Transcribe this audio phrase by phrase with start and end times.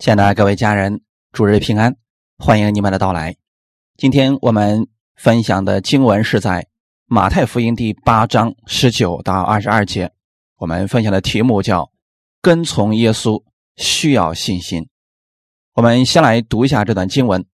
[0.00, 1.94] 亲爱的各位家人，主日平安，
[2.38, 3.36] 欢迎你们的到来。
[3.98, 6.66] 今天我们分享的经文是在
[7.04, 10.10] 马太福音第八章十九到二十二节。
[10.56, 11.92] 我们分享的题目叫
[12.40, 13.44] “跟从耶稣
[13.76, 14.88] 需要信心”。
[15.76, 17.44] 我们先来读一下这段经文：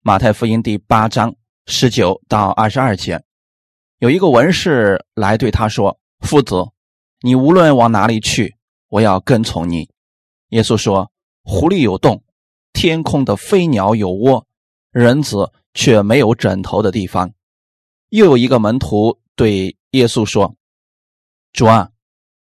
[0.00, 1.34] 马太福音第八章
[1.66, 3.22] 十九到二十二节。
[3.98, 6.64] 有一个文士来对他说：“夫子，
[7.20, 8.56] 你无论往哪里去，
[8.88, 9.90] 我要跟从你。”
[10.48, 11.10] 耶稣说。
[11.44, 12.24] 狐狸有洞，
[12.72, 14.46] 天空的飞鸟有窝，
[14.90, 17.32] 人子却没有枕头的地方。
[18.08, 20.56] 又有一个门徒对耶稣说
[21.52, 21.90] ：“主啊，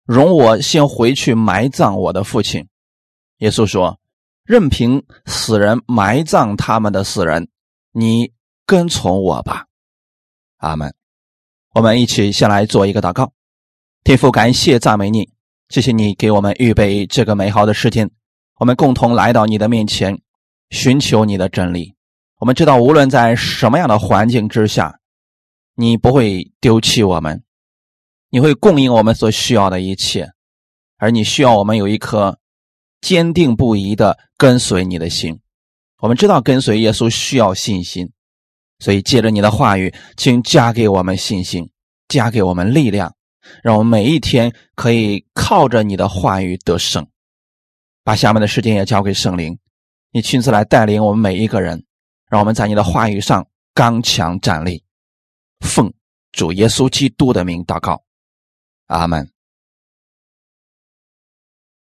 [0.05, 2.67] 容我先回去埋葬我的父亲。”
[3.39, 3.99] 耶稣说
[4.45, 7.49] ：“任凭死人埋葬他们的死人，
[7.91, 8.31] 你
[8.65, 9.65] 跟从我吧。”
[10.57, 10.93] 阿门。
[11.73, 13.33] 我们一起先来做一个祷告。
[14.03, 15.29] 天父，感谢赞美你，
[15.69, 18.11] 谢谢你给我们预备这个美好的时间。
[18.57, 20.21] 我们共同来到你的面前，
[20.69, 21.93] 寻求你的真理。
[22.39, 24.99] 我们知道，无论在什么样的环境之下，
[25.75, 27.43] 你不会丢弃我们，
[28.29, 30.31] 你会供应我们所需要的一切。
[30.97, 32.39] 而你需要我们有一颗
[33.01, 35.41] 坚定不移的跟随你的心。
[35.99, 38.09] 我们知道，跟随耶稣需要信心，
[38.79, 41.69] 所以借着你的话语，请加给我们信心，
[42.07, 43.13] 加给我们力量，
[43.61, 47.05] 让我们每一天可以靠着你的话语得胜。
[48.05, 49.57] 把下面的时间也交给圣灵，
[50.11, 51.83] 你亲自来带领我们每一个人，
[52.29, 54.83] 让我们在你的话语上刚强站立。
[55.61, 55.91] 奉
[56.31, 58.03] 主耶稣基督的名祷告，
[58.85, 59.31] 阿门。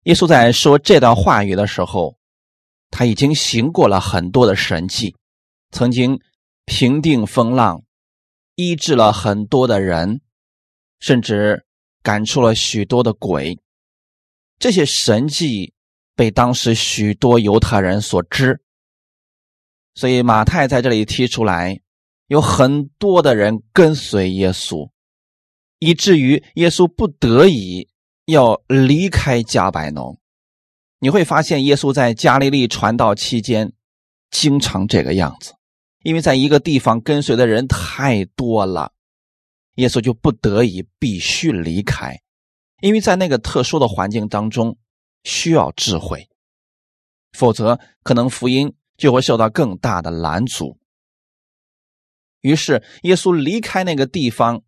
[0.04, 2.16] 耶稣在说这段话语的时候，
[2.92, 5.16] 他已经行过了很多的神迹，
[5.72, 6.22] 曾经
[6.66, 7.82] 平定风浪，
[8.54, 10.22] 医治了很多的人，
[11.00, 11.66] 甚至
[12.04, 13.60] 赶出了许多的鬼。
[14.60, 15.74] 这些神迹。
[16.16, 18.62] 被当时许多犹太人所知，
[19.96, 21.80] 所以马太在这里提出来，
[22.28, 24.92] 有很多的人跟随耶稣，
[25.80, 27.90] 以至于耶稣不得已
[28.26, 30.20] 要离开加百农。
[31.00, 33.74] 你会发现，耶稣在加利利传道期间，
[34.30, 35.54] 经常这个样子，
[36.04, 38.94] 因为在一个地方跟随的人太多了，
[39.78, 42.22] 耶稣就不得已必须离开，
[42.82, 44.78] 因为在那个特殊的环境当中。
[45.24, 46.30] 需要智慧，
[47.32, 50.78] 否则可能福音就会受到更大的拦阻。
[52.42, 54.64] 于是，耶稣离开那个地方，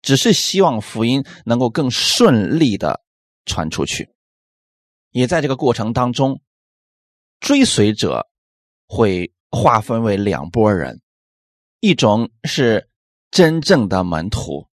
[0.00, 3.04] 只是希望福音能够更顺利的
[3.44, 4.14] 传出去。
[5.10, 6.40] 也在这个过程当中，
[7.38, 8.26] 追随者
[8.88, 11.02] 会划分为两拨人：
[11.80, 12.88] 一种是
[13.30, 14.68] 真正的门徒，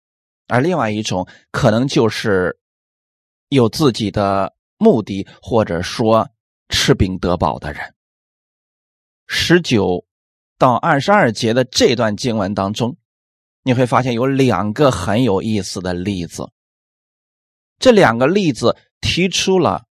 [0.48, 2.60] 而另外一种可能就是
[3.50, 4.54] 有自己的。
[4.82, 6.28] 目的或者说
[6.70, 7.94] 吃饼得饱的人，
[9.28, 10.04] 十九
[10.58, 12.98] 到二十二节的这段经文当中，
[13.62, 16.50] 你会发现有两个很有意思的例子。
[17.78, 19.84] 这两个例子提出了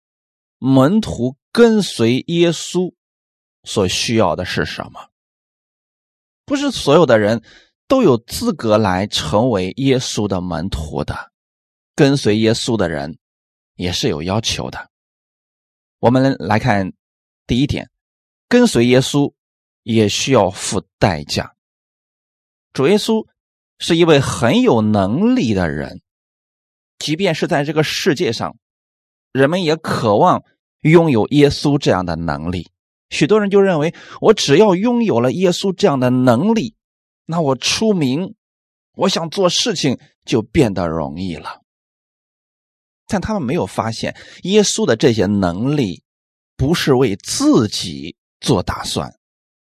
[0.58, 2.92] 门徒跟随耶稣
[3.62, 5.08] 所需要的是什么？
[6.44, 7.44] 不是所有的人
[7.86, 11.30] 都有资格来成为耶稣的门徒的，
[11.94, 13.18] 跟随耶稣的人。
[13.80, 14.90] 也是有要求的。
[16.00, 16.92] 我们来看
[17.46, 17.88] 第一点，
[18.46, 19.32] 跟随耶稣
[19.82, 21.54] 也需要付代价。
[22.74, 23.26] 主耶稣
[23.78, 26.02] 是一位很有能力的人，
[26.98, 28.58] 即便是在这个世界上，
[29.32, 30.44] 人们也渴望
[30.82, 32.70] 拥有耶稣这样的能力。
[33.08, 36.74] 许多人就认为，我只要拥有了耶稣这样的能力，
[37.24, 38.34] 那我出名，
[38.94, 41.59] 我想做事情就变得容易了。
[43.12, 46.04] 但他们没有发现，耶稣的这些能力
[46.56, 49.12] 不是为自己做打算，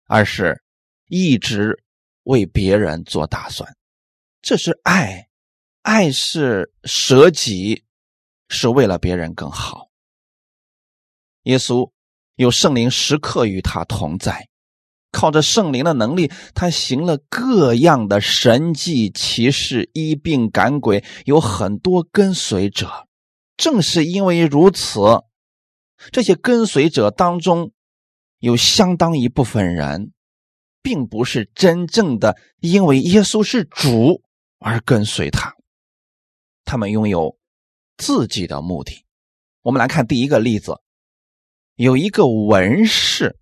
[0.08, 0.60] 而是
[1.06, 1.80] 一直
[2.24, 3.72] 为别人做打算。
[4.42, 5.28] 这是爱，
[5.82, 7.84] 爱是舍己，
[8.48, 9.90] 是为了别人更好。
[11.44, 11.88] 耶稣
[12.34, 14.48] 有圣灵时刻与他同在，
[15.12, 23.05] 靠着圣灵的能力，他行了各样的神迹奇事，医病赶鬼，有很多跟随者。
[23.56, 25.00] 正是因为如此，
[26.12, 27.72] 这些跟随者当中，
[28.38, 30.12] 有相当一部分人，
[30.82, 34.22] 并不是真正的因为耶稣是主
[34.58, 35.54] 而跟随他，
[36.64, 37.38] 他们拥有
[37.96, 39.04] 自己的目的。
[39.62, 40.80] 我们来看第一个例子，
[41.76, 43.38] 有一个文士，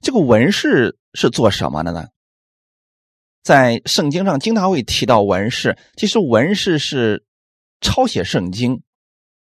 [0.00, 2.06] 这个文士是做什么的呢？
[3.42, 7.26] 在圣经上经常会提到文士，其实文士是
[7.80, 8.82] 抄写圣经。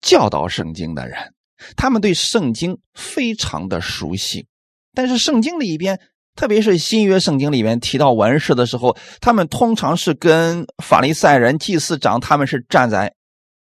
[0.02, 1.34] 教导圣经的人，
[1.76, 4.48] 他们对圣经非常的熟悉，
[4.94, 6.00] 但是圣经里边，
[6.36, 13.14] 特别是新约圣经里面提到文士的时候，他们通常是跟法利赛人、祭司长他们是站在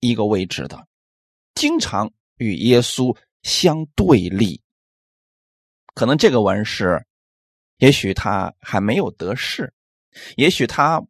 [0.01, 0.87] 一个位置的，
[1.55, 4.61] 经常与耶稣相对立。
[5.95, 7.05] 可能这个文士，
[7.79, 9.73] 也许他还没有得势，
[10.37, 11.03] 也许他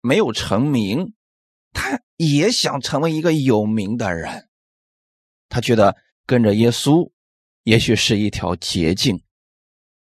[0.00, 1.14] 没有成名，
[1.72, 4.48] 他也想成为一个有名的人。
[5.48, 5.96] 他觉得
[6.26, 7.10] 跟着耶稣，
[7.64, 9.22] 也许是一条捷径，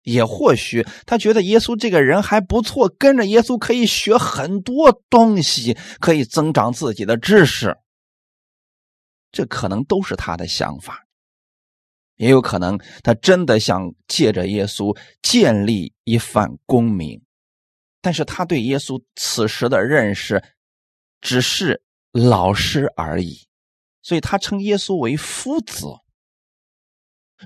[0.03, 7.77] 也或许他觉得耶稣这个人还不错，跟着耶稣可以学很多东西，可以增长自己的知识。
[9.33, 11.07] 这可能都是他的想法。
[12.17, 17.23] 也有可能，他真的想借着耶稣建立一番功名，
[18.03, 20.43] 但是他对耶稣此时的认识
[21.21, 21.83] 只是
[22.13, 23.47] 老师而已，
[24.03, 25.87] 所以他称耶稣为夫子。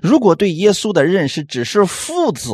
[0.01, 2.49] 如果对耶稣的认识只是父子，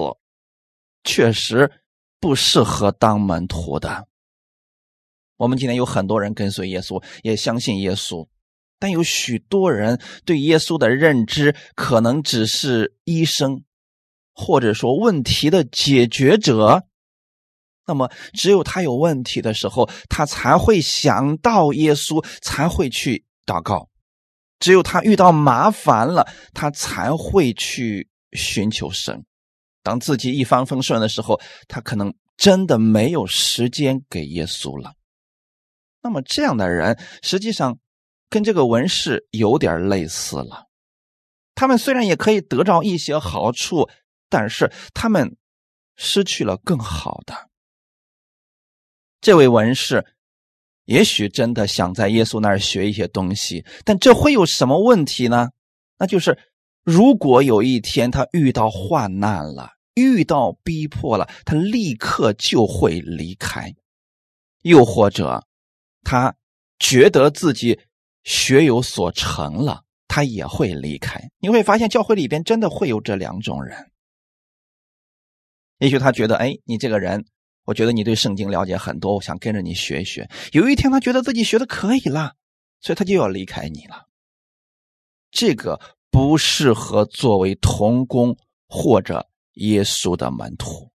[1.04, 1.72] 确实
[2.20, 4.08] 不适合当门徒的。
[5.38, 8.28] 我们今天有很多人跟随耶稣，也相信耶稣。
[8.78, 13.64] 但有许多人对耶稣的认知可能只是医生，
[14.34, 16.86] 或者说问题的解决者。
[17.92, 23.90] 那么，只有他有问题的时候，他才会想到耶稣，才会去祷告；
[24.60, 29.26] 只有他遇到麻烦了，他才会去寻求神。
[29.84, 34.94] 当自己一帆风顺的时候，他可能真的没有时间给耶稣了。
[36.02, 37.78] 那么，这样的人实际上。
[38.34, 40.70] 跟这个文士有点类似了，
[41.54, 43.90] 他们虽然也可以得到一些好处，
[44.30, 45.36] 但是他们
[45.98, 47.51] 失去了更好的。
[49.22, 50.06] 这位文士
[50.86, 55.52] 也许真的想在耶稣那儿学一些东西，但这会有什么问题呢？
[55.98, 56.38] 那就是
[56.84, 63.70] 如果有一天他遇到患难了，遇到逼迫了，他立刻就会离开；
[64.64, 65.46] 又或者
[66.04, 66.36] 他
[66.80, 67.80] 觉得自己。
[68.24, 71.32] 学有所成了，他也会离开。
[71.40, 73.90] 你会发现，教会里边真的会有这两种人。
[75.80, 77.26] 也许他觉得，哎，你这个人，
[77.64, 80.30] 我觉得你对圣经了解很多，我想跟着你学一学。
[80.52, 82.36] 有一天，他觉得自己学的可以了，
[82.80, 84.08] 所以他就要离开你了。
[85.32, 85.80] 这个
[86.10, 88.38] 不适合作为童工
[88.68, 90.92] 或者耶稣的门徒。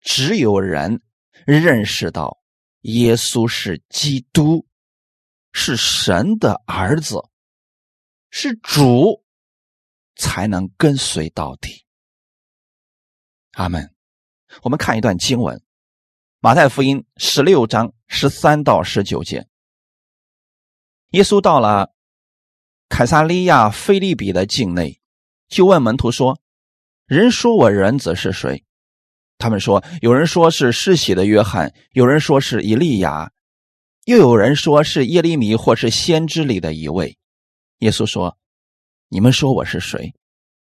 [0.00, 1.02] 只有人
[1.46, 2.38] 认识到
[2.82, 4.66] 耶稣是基督。
[5.58, 7.16] 是神的儿子，
[8.28, 9.24] 是主，
[10.14, 11.86] 才能跟随到底。
[13.52, 13.95] 阿门。
[14.62, 15.56] 我们看一段经文，
[16.40, 19.46] 《马太福音》十六章十三到十九节。
[21.10, 21.92] 耶稣到了
[22.88, 25.00] 凯撒利亚菲利比的境内，
[25.48, 26.40] 就问门徒说
[27.06, 28.64] ：“人说我人子是谁？”
[29.38, 33.32] 他们说：“有人说是施洗的约翰，有人说是以利亚。”
[34.06, 37.18] 又有人说是耶利米或是先知里的一位。
[37.78, 38.38] 耶稣说
[39.08, 40.14] ：“你们说我是谁？”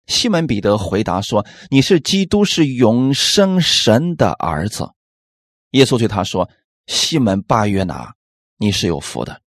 [0.08, 4.90] 西门彼得回答说：“你是基督，是永生神的儿子。”
[5.72, 6.50] 耶稣对他说
[6.88, 8.14] ：“西门巴约拿，
[8.58, 9.40] 你是有福的，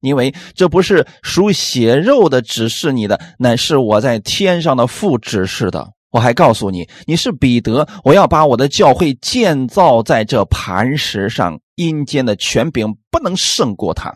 [0.00, 5.92] 因为这不是属血肉的指示你的，乃是我在天上的父指示的。
[6.10, 14.12] 我还告诉你，你是彼得，我要把我的教会建造在这磐石上。”阴间的权柄不能胜过他。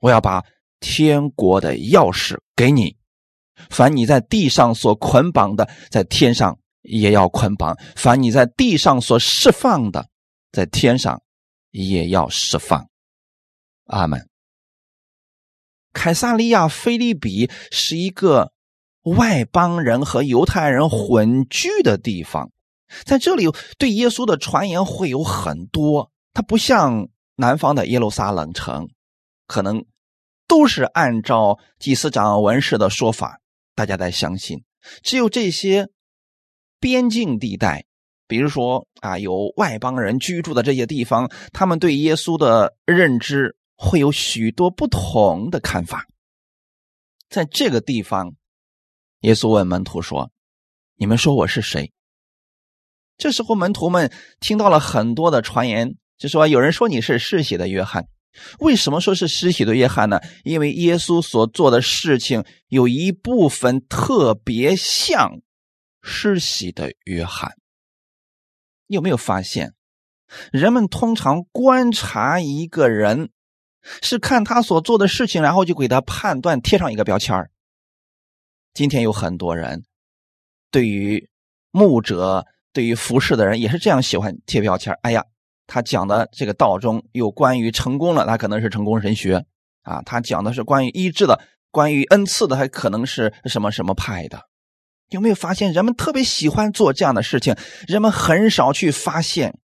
[0.00, 0.42] 我要把
[0.80, 2.96] 天国的钥匙给你，
[3.70, 10.08] 凡你在地上所捆绑的，在天上也要捆绑；凡你在地上所释放的，
[10.52, 11.22] 在天上
[11.70, 12.88] 也要释放。
[13.84, 14.28] 阿门。
[15.92, 18.52] 凯撒利亚菲利比是一个
[19.02, 22.50] 外邦人和犹太人混居的地方，
[23.04, 23.46] 在这里
[23.78, 26.10] 对耶稣的传言会有很多。
[26.34, 28.88] 它不像南方的耶路撒冷城，
[29.46, 29.84] 可能
[30.46, 33.40] 都是按照祭司长文士的说法，
[33.78, 34.64] 大家在相信。
[35.04, 35.88] 只有这些
[36.80, 37.84] 边境地带，
[38.26, 46.08] 比如说啊，有外邦人居住的这些地方，他们对耶稣的认知会有许多不同的看法。
[47.28, 48.34] 在这个地方，
[49.20, 50.32] 耶稣问门徒说
[50.98, 51.92] ：“你们说我是谁？”
[53.16, 55.96] 这时候，门徒们听到了很多的传言。
[56.18, 58.08] 就说有人说你是嗜血的约翰，
[58.58, 60.20] 为什么说是施洗的约翰呢？
[60.44, 65.40] 因为耶稣所做的事情有一部分特别像
[66.02, 67.52] 施洗的约翰。
[68.86, 69.74] 你有没有发现，
[70.50, 73.30] 人们通常观察一个人，
[74.02, 77.50] 是看他所做的事情，然后就给他判断贴上一个标签
[78.74, 79.84] 今天有很多人
[80.70, 81.28] 对于
[81.70, 84.96] 牧者、对于服侍的人也是这样喜欢贴标签。
[85.02, 85.24] 哎呀，
[85.68, 89.44] 他讲的这个道中有关于成功了，他可能是成功神学
[89.82, 91.38] 啊；他讲的是关于医治的、
[91.70, 94.48] 关于恩赐的，还可能是什么什么派的。
[95.10, 97.54] 有没有发现人们特别喜欢做这样的事情？
[97.86, 99.58] 人们很少去发现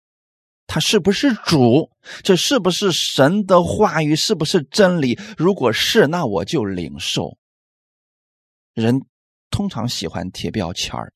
[0.67, 1.91] 他是不是主，
[2.23, 5.19] 这是不是神的话语，是不是真理？
[5.37, 7.37] 如果是，那我就领受。
[8.73, 9.01] 人
[9.49, 11.13] 通常喜欢贴标签儿，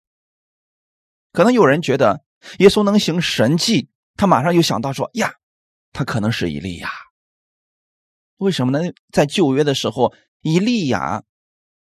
[1.32, 2.22] 可能有人觉得
[2.60, 5.34] 耶稣能行神迹，他马上又想到说：“呀，
[5.92, 6.90] 他可能是以利亚。”
[8.38, 8.92] 为什么呢？
[9.12, 11.24] 在旧约的时候，以利亚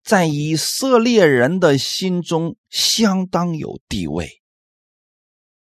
[0.04, 4.42] 在以色列人的心中相当有地位，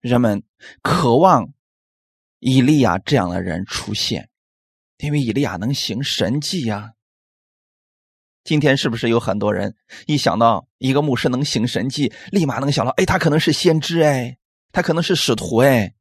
[0.01, 0.43] 人们
[0.81, 1.53] 渴望
[2.39, 4.29] 以利亚这样的人出现，
[4.97, 6.93] 因为以利亚能行神迹呀。
[8.43, 9.75] 今天是不是有很多人
[10.05, 14.37] 一想到一个牧师能行神迹，立马能想到，哎，他可能是先知，哎，
[14.71, 15.93] 他可能是使徒，哎。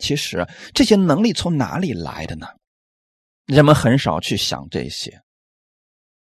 [0.00, 2.48] 其实这些能力从哪里来的呢？
[3.46, 5.22] 人们很少去想这些。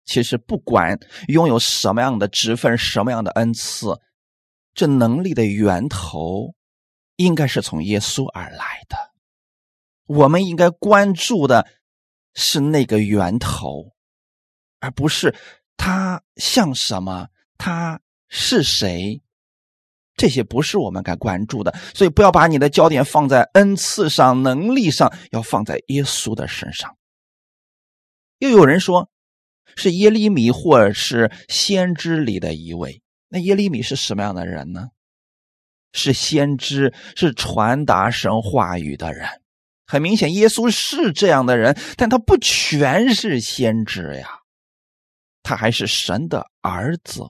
[0.05, 3.99] 其实不管拥有什么样的职分、什么样的恩赐，
[4.73, 6.53] 这能力的源头
[7.15, 8.97] 应该是从耶稣而来的。
[10.05, 11.67] 我们应该关注的
[12.35, 13.93] 是那个源头。
[14.83, 15.35] 而不是
[15.77, 19.21] 他像什么，他是谁，
[20.21, 21.73] 这些不是我们该关注的。
[21.95, 26.95] 所以不要把你的焦点放在恩赐上、能力上，要放在耶稣的身上。
[28.37, 29.09] 又有人说，
[29.75, 33.01] 是耶利米或者是先知里的一位。
[33.29, 34.89] 那耶利米是什么样的人呢？
[35.93, 39.27] 是先知，是传达神话语的人。
[39.87, 44.27] 很明显，耶稣是这样的人，但他不全是先知呀。
[45.43, 47.23] 他还是神的儿子，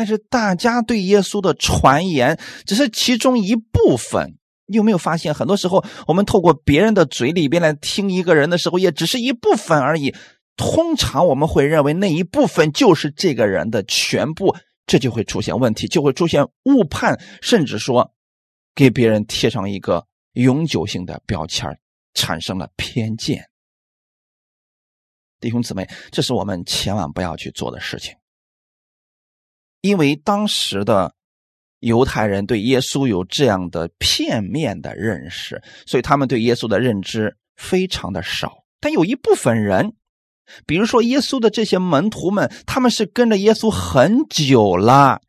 [0.00, 4.38] 但是大家对耶稣的传言只是其中一部分。
[4.64, 10.14] 你有没有发现，很多时候我们透过别人的嘴里边来听一个人的时候，也只是一部分而已。
[10.56, 18.10] 通常我们会认为那一部分就是这个人的全部，这就会出现问题，就会出现误判，甚至说
[18.74, 21.68] 给别人贴上一个永久性的标签，
[22.14, 23.44] 产生了偏见。
[25.40, 28.14] 弟兄姊妹，这是我们千万不要去做的事情，
[29.80, 31.14] 因为当时的
[31.80, 38.64] 犹太人对耶稣有这样的片面的认识，所以他们对耶稣的认知非常的少。
[38.80, 39.94] 但有一部分人，
[40.66, 45.22] 比如说耶稣的这些门徒们，他们是跟着耶稣很久了，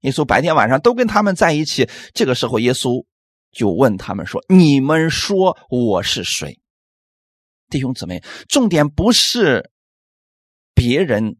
[0.00, 1.88] 耶稣白天晚上都跟他们在一起。
[2.14, 3.04] 这个时候，耶稣
[3.52, 6.58] 就问他们说：“你们说我是谁？”
[7.70, 9.70] 弟兄姊妹，重点不是
[10.74, 11.36] 别人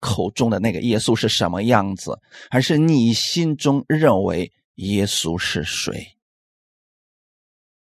[0.00, 6.16] 口中的那个耶稣是什么样子，而是你心中认为耶稣是谁。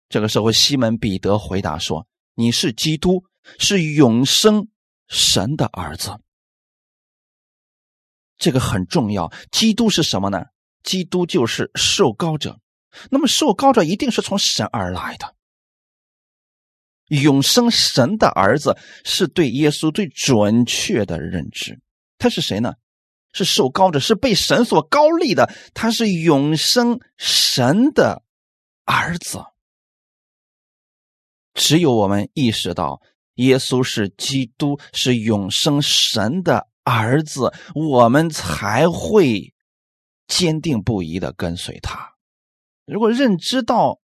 [0.09, 3.25] 这个时候，西门彼得回答说：“你是基督，
[3.59, 4.69] 是永生
[5.09, 6.19] 神的儿子。”
[8.39, 9.33] 这个很重要。
[9.51, 10.45] 基督是什么呢？
[10.83, 12.61] 基督就是受膏者。
[13.11, 15.35] 那么，受膏者一定是从神而来的。
[17.09, 21.81] 永生神的儿子是对耶稣最准确的认知。
[22.19, 22.75] 他是谁呢？
[23.33, 25.53] 是受高者，是被神所高立的。
[25.75, 28.23] 他是永生神的
[28.85, 29.45] 儿子。
[31.55, 33.01] 只有我们意识到
[33.35, 39.53] 耶稣是基督，是永生神的儿子，我们才会
[40.27, 42.15] 坚定不移的跟随他。
[42.85, 44.01] 如果认知到。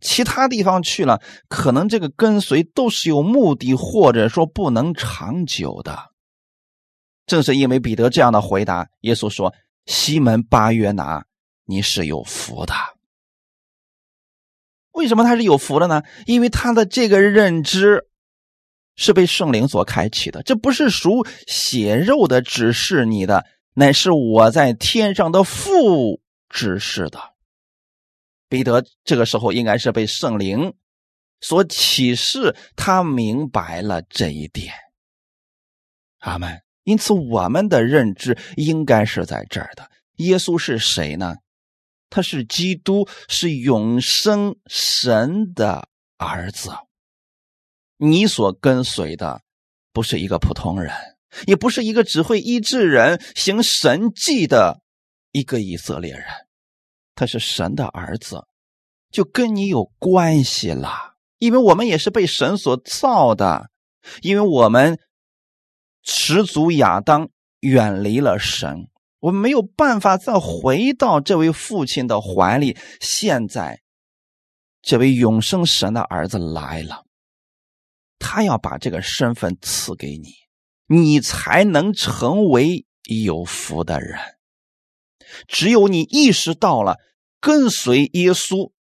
[0.00, 6.12] 其他地方去了，可能这个跟随都是有目的，或者说不能长久的。
[7.26, 9.54] 正是因为彼得这样的回答，耶稣说
[9.86, 11.24] ：“西门巴约拿，
[11.64, 12.74] 你是有福的。”
[14.92, 16.02] 为什么他是有福的呢？
[16.26, 18.06] 因为他的这个认知
[18.94, 27.18] 是被圣灵所开启的，这不是属血肉的指示你的，乃是我在天上的父指示的。
[28.48, 30.74] 彼得这个时候应该是被圣灵
[31.40, 34.72] 所启示，他明白了这一点。
[36.18, 36.63] 阿门。
[36.84, 39.90] 因此，我们的认知应该是在这儿的。
[40.16, 41.36] 耶稣是谁呢？
[42.08, 46.70] 他是基督，是永生神的儿子。
[47.96, 49.40] 你所跟随的
[49.92, 50.92] 不是一个普通人，
[51.46, 54.82] 也不是一个只会医治人、行神迹的
[55.32, 56.24] 一个以色列人。
[57.16, 58.44] 他是神的儿子，
[59.10, 63.70] 就跟你有关系了，因为我们也是被神所造的，
[64.22, 64.98] 因为我们
[66.04, 67.30] 始祖亚当
[67.60, 68.88] 远离了神，
[69.20, 72.76] 我没有办法再回到这位父亲的怀里。
[73.00, 73.80] 现在，
[74.82, 77.06] 这位永生神的儿子来了，
[78.18, 80.28] 他要把这个身份赐给你，
[80.86, 84.18] 你才能成为有福的人。
[85.48, 86.98] 只有你意识到了
[87.40, 88.72] 跟随耶稣，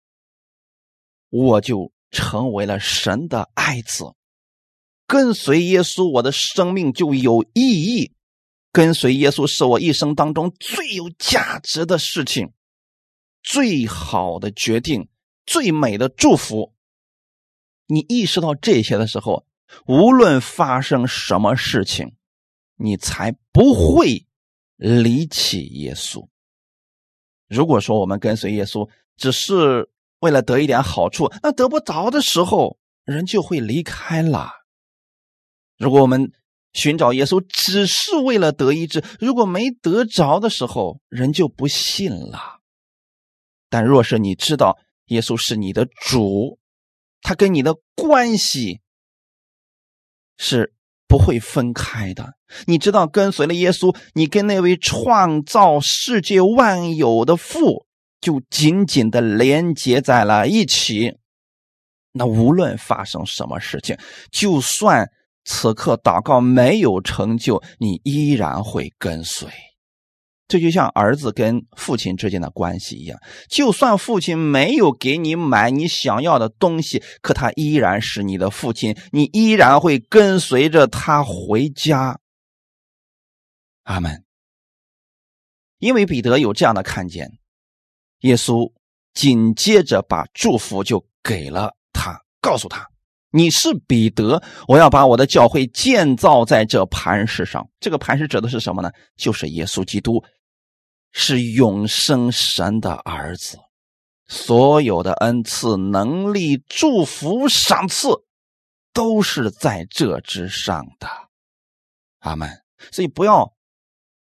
[1.30, 4.14] 我就成为了神的爱子。
[5.06, 8.14] 跟随耶稣，我的生命就有意义。
[8.72, 12.52] 跟随耶稣是我一生当中最有价值的事情，
[13.44, 15.08] 最好的决定，
[15.46, 16.74] 最美的祝福。
[17.86, 19.46] 你意识到这些的时候，
[19.86, 22.16] 无论发生什么事情，
[22.78, 24.26] 你才不会
[24.78, 26.28] 离弃耶稣。
[27.48, 29.88] 如果说我们跟随耶稣只是
[30.22, 34.63] 为了得一点好处，那得不着的时候，人就会离开了。
[35.84, 36.32] 如果我们
[36.72, 42.62] 寻找耶稣只是为了得医治，如果没得着的时候，人就不信了。
[43.70, 46.58] 但若是你知道耶稣是你的主，
[47.22, 48.80] 他跟你的关系
[50.38, 50.74] 是
[51.06, 52.36] 不会分开的。
[52.66, 57.86] 你知道跟随了耶稣，你跟那位创造世界万有的父
[58.22, 61.18] 就紧紧的连接在了一起。
[62.14, 63.98] 那无论发生什么事情，
[64.32, 65.12] 就算。
[65.46, 69.50] 此刻祷告没有成就，你依然会跟随。
[70.48, 73.18] 这就像儿子跟父亲之间的关系一样，
[73.50, 82.20] 就算父亲没有给你买你想要的东西，可他依然是你的父亲，你依然会跟随着他回家。
[83.84, 84.24] 阿门。
[85.80, 87.32] 因为彼得有这样的看见，
[88.20, 88.72] 耶稣
[89.14, 92.93] 紧接着把祝福就给了他，告诉他。
[93.36, 97.68] 你是彼得，我要把我的教会建造在这磐石上。
[97.80, 98.92] 这个磐石指的是什么呢？
[99.18, 100.24] 就是耶稣基督，
[101.12, 103.58] 是永生神的儿子。
[104.28, 108.10] 所有的恩赐、能力、祝福、赏赐，
[108.94, 111.08] 都是在这之上的。
[112.20, 112.50] 阿门。
[112.92, 113.52] 所以不要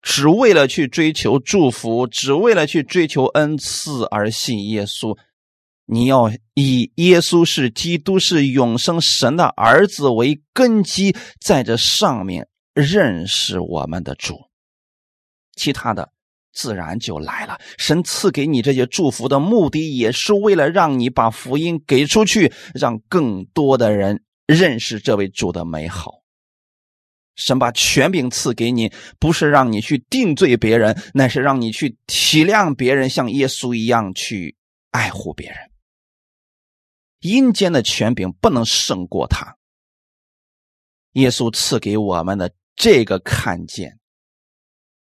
[0.04, 5.18] 只为了去追求祝福，只为了去追求恩赐而信耶稣。
[5.92, 14.38] 你要以耶稣是基督是永生神的儿子为根基，在这上面认识我们的主，
[15.56, 16.12] 其他的
[16.54, 17.60] 自然就来了。
[17.80, 26.22] 神赐给你这些祝福的目的，也是为了让你把福音给出去，让更多的人认识这位主的美好。
[27.36, 34.56] 神把权柄赐给你，不是让你去定罪别人，乃是让你去体谅别人，像耶稣一样去
[34.92, 35.58] 爱护别人。
[37.20, 39.58] 阴间的权柄不能胜过他。
[41.14, 44.00] 耶稣赐给我们的这个看见，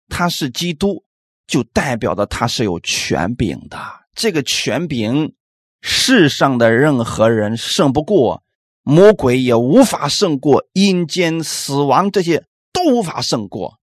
[0.08, 1.06] 他是基督，
[1.46, 3.78] 就代表着他是有权柄的。
[4.14, 5.36] 这个权柄，
[5.82, 8.44] 世上的任何人胜不过，
[8.82, 13.80] 魔鬼也无法胜过，阴间、死亡这些都无法胜过。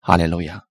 [0.00, 0.66] 哈利路亚！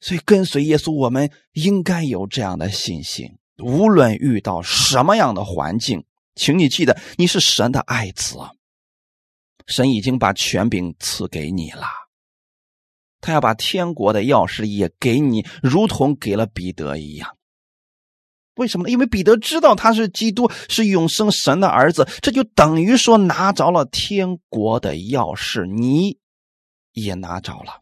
[0.00, 3.38] 所以跟随耶稣，我们应该有这样的信心。
[3.58, 8.36] 无论遇到什么样的环境，请你记得，你是神的爱子，
[9.66, 11.86] 神已经把权柄赐给你了，
[13.20, 17.36] 他要把天国的钥匙也给你，如同给了彼得一样。
[18.56, 18.90] 为什么呢？
[18.90, 26.18] 因为彼得知道他是基督，是永生神的儿子，这就等于说拿着了天国的钥匙，你
[26.92, 27.80] 也拿着了。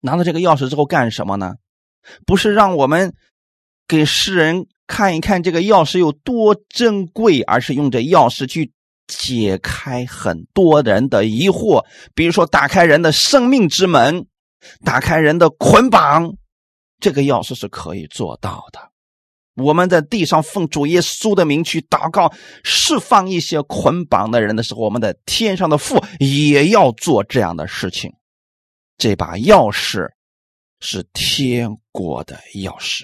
[0.00, 1.54] 拿到这个钥匙之后干什么呢？
[2.26, 3.14] 不是让我们。
[3.86, 8.72] 给世人看一看这个钥匙有多珍贵，而是用这钥匙去
[9.06, 14.26] 解开很多人的疑惑，比如说打开人的生命之门，
[14.84, 16.34] 打开人的捆绑，
[17.00, 18.80] 这个钥匙是可以做到的。
[19.56, 22.32] 我们在地上奉主耶稣的名去祷告，
[22.64, 28.10] 释放一些捆绑的人的时候，我们的天上的父也要做这样的事情。
[28.96, 30.08] 这把钥匙
[30.80, 33.02] 是天国的钥匙。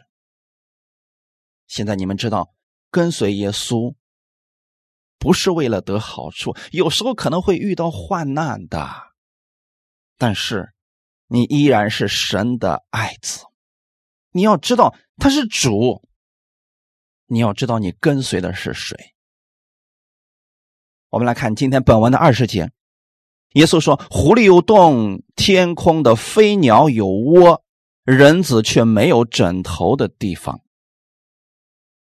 [1.70, 2.52] 现在你们知道，
[2.90, 3.94] 跟随耶稣
[5.20, 8.90] 不是为了得好处，有时候可能会遇到患难的，
[10.18, 10.72] 但是
[11.28, 13.44] 你依然是神的爱子。
[14.32, 16.02] 你要知道他是主，
[17.26, 19.14] 你要知道你跟随的是谁。
[21.10, 22.72] 我们来看今天本文的二十节，
[23.52, 27.62] 耶稣说：“狐狸有洞，天空的飞鸟有窝，
[28.02, 30.60] 人子却没有枕头的地方。”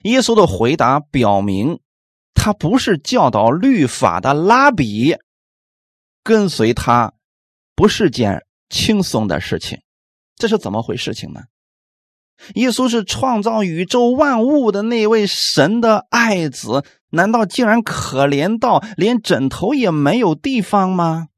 [0.06, 1.80] 耶稣的回答表明，
[2.36, 5.18] 他不是教导律法的拉比，
[6.24, 7.13] 跟随他
[7.76, 9.80] 不是件轻松的事情。
[10.36, 11.41] 这是怎么回事情呢？
[12.54, 21.30] 耶稣是创造宇宙万物的那位神的爱子，难道竟然可怜到连枕头也没有地方吗？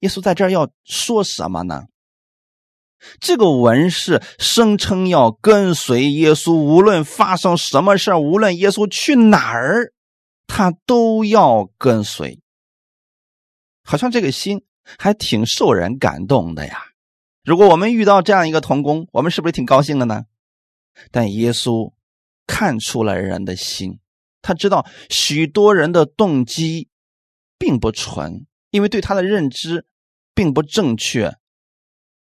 [0.00, 1.86] 耶稣在这儿要说什么呢？
[3.20, 9.92] 这个文士声称要跟随耶稣，无论发生什么事无论耶稣去哪儿，
[10.46, 12.40] 他都要跟随。
[13.82, 14.64] 好像这个心
[14.98, 16.78] 还挺受人感动的呀。
[17.44, 20.24] 如果我们遇到这样一个童工，我们是不是挺高兴的呢？
[21.10, 21.92] 但耶稣
[22.46, 23.98] 看出了人的心，
[24.40, 26.88] 他知道许多人的动机
[27.58, 29.86] 并不纯，因为对他的认知
[30.34, 31.36] 并不正确。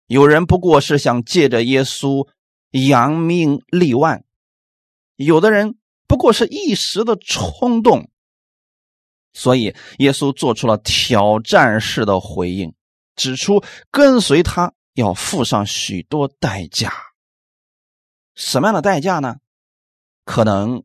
[0.08, 2.30] 有人不过是想借着耶稣
[2.72, 4.24] 扬名立万，
[5.17, 8.10] 有的人不过是一时的冲动，
[9.34, 12.74] 所以耶稣做出了挑战式的回应，
[13.17, 16.93] 指出跟随他要付上许多代价。
[18.34, 19.38] 什么样的代价呢？
[20.24, 20.84] 可能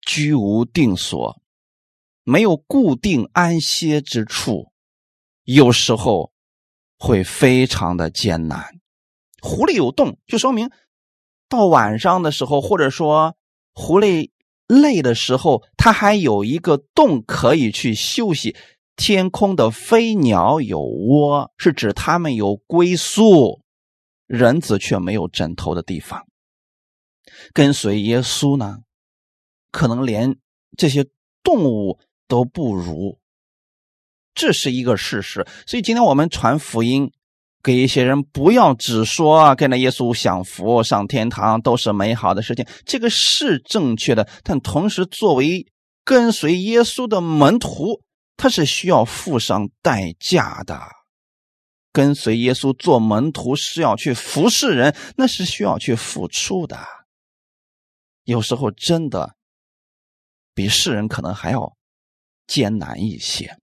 [0.00, 1.40] 居无定所，
[2.24, 4.72] 没有固定安歇之处，
[5.44, 6.31] 有时候。
[7.02, 8.64] 会非常的艰难。
[9.40, 10.70] 狐狸有洞，就说明
[11.48, 13.34] 到晚上的时候，或者说
[13.74, 14.30] 狐狸
[14.68, 18.54] 累的时候，它还有一个洞可以去休息。
[18.94, 23.60] 天空的飞鸟有窝，是指它们有归宿。
[24.28, 26.24] 人子却没有枕头的地方。
[27.52, 28.78] 跟随耶稣呢，
[29.72, 30.36] 可能连
[30.78, 31.04] 这些
[31.42, 33.18] 动物都不如。
[34.34, 37.12] 这是一个事实，所以今天我们传福音
[37.62, 44.28] 给一些人，不要只说跟着耶稣享福、上天堂都是美好的事情，这个是正确的。
[44.42, 45.66] 但同时，作为
[46.04, 48.00] 跟随耶稣的门徒，
[48.36, 50.80] 他是需要付上代价的。
[51.92, 56.80] 跟随耶稣做门徒是要去服侍人，那是需要去付出的。
[58.24, 59.34] 有时候真的
[60.54, 61.76] 比世人可能还要
[62.46, 63.54] 艰难一些。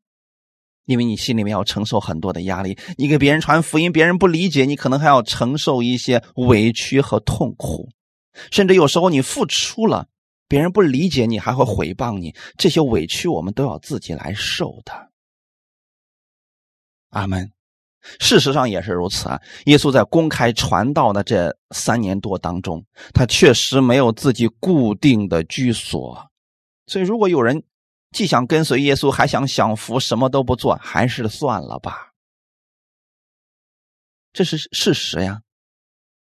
[0.90, 7.88] 因为你心里面要承受很多的压力，你给别人传福音，别人不理解，你可能还要承受一些委屈和痛苦，
[8.50, 10.08] 甚至有时候你付出了，
[10.48, 15.12] 别人不理解你，还会诽谤你，这些委屈我们都要自己来受的。
[17.12, 17.52] 阿门。
[18.20, 19.40] 事实上也是如此啊。
[19.66, 26.18] 耶稣在公开传道的这三年多当中，他确实没有自己固定的居所，
[26.88, 27.62] 所以如果有人。
[28.12, 32.12] 既想跟随耶稣，还想享福，什么都不做，还是算了吧。
[34.34, 35.42] 这是事实呀，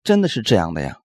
[0.04, 1.00] 真的是这样的呀。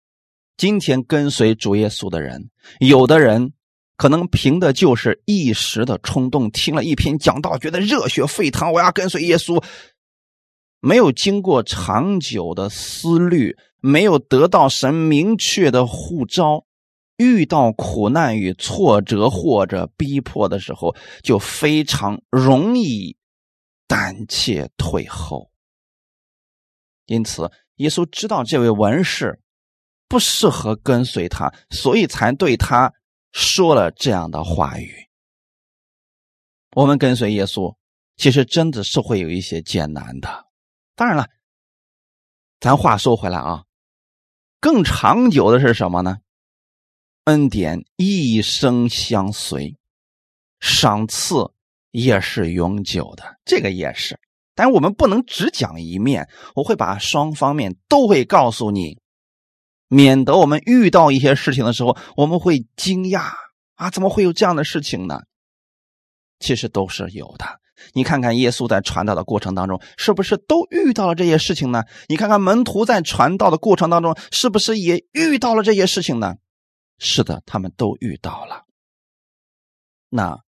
[0.56, 2.50] 今天跟随主耶稣的人，
[2.80, 3.54] 有的人
[3.98, 9.64] 可能凭的就是一时的冲动，听了一篇讲道，觉得热血沸腾，我要跟随耶稣，
[10.80, 16.66] 没有经过长久的思虑，没有得到神明确的呼召。
[17.18, 23.16] 遇到苦难与挫折或者逼迫的时候，就非常容易
[23.88, 25.52] 胆怯退后。
[27.06, 29.40] 因此，耶稣知道这位文士
[30.08, 32.94] 不适合跟随他，所以才对他
[33.32, 34.92] 说了这样的话语。
[36.76, 37.76] 我们跟随耶稣，
[38.16, 40.48] 其实真的是会有一些艰难的。
[40.96, 41.28] 当然了，
[42.60, 43.66] 咱话说回来啊，
[44.60, 46.18] 更长久的是什么呢？
[47.26, 49.78] 恩典一生相随，
[50.60, 51.52] 赏赐
[51.92, 54.20] 也是永久的，这个也是。
[54.54, 59.00] 但我们不能只讲一面，我会把双方面都会告诉你，
[59.88, 63.32] 免得我们遇到一些事情的时候，我们会惊讶
[63.76, 65.22] 啊，怎么会有这样的事情呢？
[66.40, 67.46] 其实都是有的。
[67.94, 71.84] 你看看耶稣在传道的过程当中，是不是都遇到了这些事情呢？
[72.10, 76.36] 你看看门徒在传道的过程当中，是不是也遇到了这些事情呢？
[77.06, 78.64] 是的，他们都遇到了。
[80.10, 80.40] 那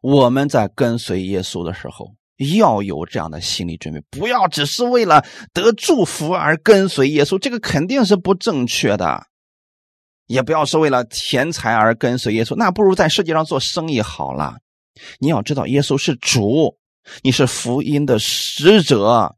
[0.00, 2.14] 我们在跟随耶稣的时候，
[2.56, 9.26] 要有这样的心理准备，不要只是为了得祝福而跟随耶稣，这个肯定是不正确的。
[10.26, 14.58] 也不要是为了钱财而跟随耶稣，那不如在世界上做生意好了。
[15.18, 16.78] 你要知道，耶稣是主，
[17.22, 19.34] 你是福音的使者。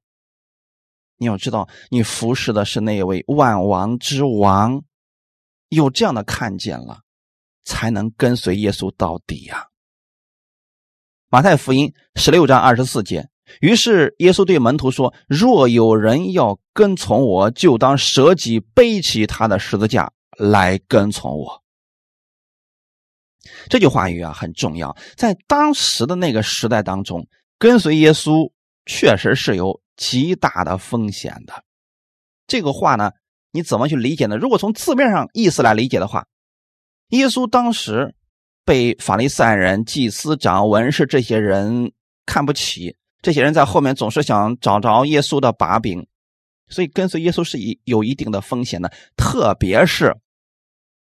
[1.17, 4.83] 你要知道，你服侍的是那位万王之王。
[5.69, 7.01] 有这样的看见了，
[7.65, 9.69] 才能跟随耶稣到底呀。
[11.29, 13.29] 马太福音十六章二十四节，
[13.61, 21.63] 于是耶稣对门徒说：“若有人要跟从我，就当舍己，背起他的十字架来跟从我。”
[23.69, 27.27] 这句话语啊很重要，在当时的那个时代当中，
[27.59, 28.51] 跟随耶稣
[28.87, 31.65] 确实是有极大的风险的。
[32.47, 33.11] 这个话呢，
[33.57, 34.37] 你怎么去理解呢？
[34.37, 36.27] 如果从字面上意思来理解的话，
[37.09, 38.15] 耶稣当时
[38.67, 41.93] 被法利赛人、祭司长、文士这些人
[42.27, 46.07] 看不起，这些人在后面总是想找着耶稣的把柄，
[46.69, 48.93] 所以跟随耶稣是一有一定的风险的。
[49.17, 50.15] 特别是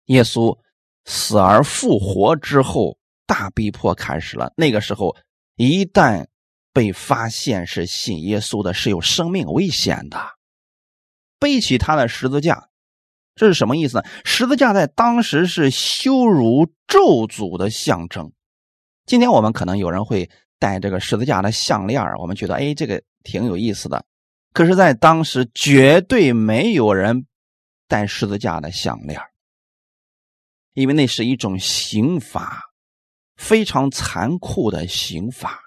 [0.05, 0.57] 耶稣
[1.03, 2.97] 死而复活之后，
[3.27, 4.53] 大逼迫开始了。
[4.55, 5.13] 那个时候，
[5.57, 6.25] 一旦
[6.71, 10.38] 被发现是信耶稣的，是有生命危险的。
[11.39, 12.69] 背起他的十字架，
[13.33, 14.03] 这是什么意思呢？
[14.25, 18.31] 十字架在当时是羞辱咒诅的象征。
[19.05, 24.05] 今天我们可能有人会戴这个十字架的项链我们觉得哎，这个挺有意思的。
[24.51, 27.25] 可是，在当时绝对没有人
[27.87, 29.21] 戴十字架的项链
[30.73, 32.63] 因为那是一种刑罚，
[33.35, 35.59] 非常残酷的刑罚，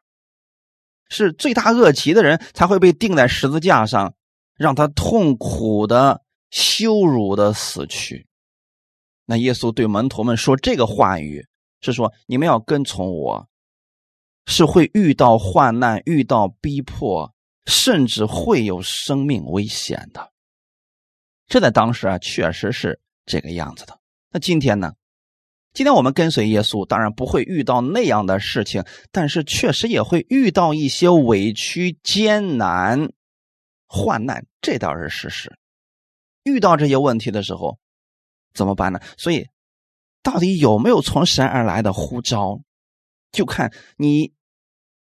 [1.09, 4.15] 是罪大恶极的人才会被钉在十字架上。
[4.57, 8.27] 让他痛苦的、羞辱的死去。
[9.25, 11.47] 那耶稣对门徒们说这个话语，
[11.81, 13.49] 是说你们要跟从我，
[14.47, 17.33] 是会遇到患难、遇到逼迫，
[17.67, 20.31] 甚至会有生命危险的。
[21.47, 23.99] 这在当时啊，确实是这个样子的。
[24.31, 24.93] 那今天呢？
[25.73, 33.11] 今天我们跟随耶稣，当然不会遇到那样的事情，但是确实也会遇到一些委屈、艰难。
[33.93, 35.53] 患难，这倒是事实。
[36.45, 37.79] 遇到这些问题的时候，
[38.55, 38.99] 怎么办呢？
[39.19, 39.47] 所以，
[40.23, 42.63] 到底有没有从神而来的呼召，
[43.31, 44.33] 就看你。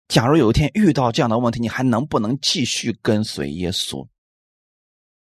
[0.09, 4.09] 假如有一天遇到这样的问题，你还能不能继续跟随耶稣？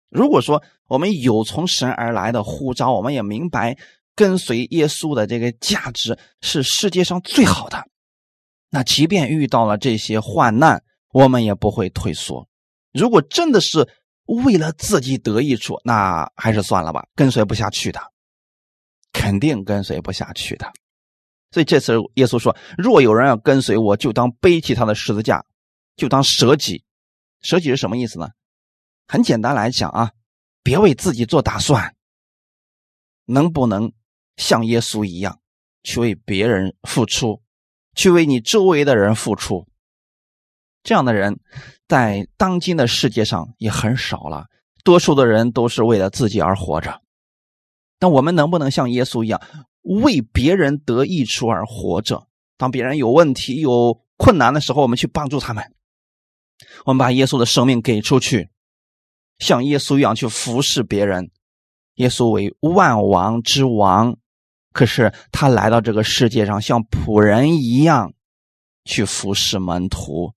[0.10, 3.78] 如果说我们有从神而来的呼召，我们也明白
[4.16, 7.88] 跟随耶稣的这个价值是世界上最好的，
[8.72, 12.50] 那即便遇到了这些患难，我们也不会退缩。
[12.94, 13.88] 如果真的是
[14.26, 18.02] 为了自己得益处，那还是算了吧，跟随不下去的，
[19.12, 20.72] 肯定跟随不下去的。
[21.52, 25.46] 所以这次耶稣说：“若有人要跟随我，就当背起他的十字架，
[25.96, 26.84] 就当舍己。
[27.42, 28.30] 舍己是什么意思呢？
[29.08, 30.12] 很简单来讲啊，
[30.64, 31.96] 别为自己做打算，
[33.26, 33.92] 能不能
[34.38, 35.42] 像耶稣一样，
[35.84, 37.42] 去为别人付出，
[37.96, 39.68] 去为你周围的人付出？
[40.84, 41.40] 这样的人。”
[41.88, 44.46] 在当今的世界上也很少了，
[44.82, 47.02] 多数的人都是为了自己而活着。
[48.00, 49.42] 但我们能不能像耶稣一样，
[49.82, 52.28] 为别人得益处而活着？
[52.58, 55.74] 当别人有问题、有困难的时候，我们去帮助他们。
[56.86, 58.50] 我们把耶稣的生命给出去，
[59.38, 61.30] 像耶稣一样去服侍别人。
[61.96, 64.16] 耶稣为万王之王，
[64.72, 68.14] 可是他来到这个世界上，像仆人一样
[68.86, 70.34] 去服侍门徒。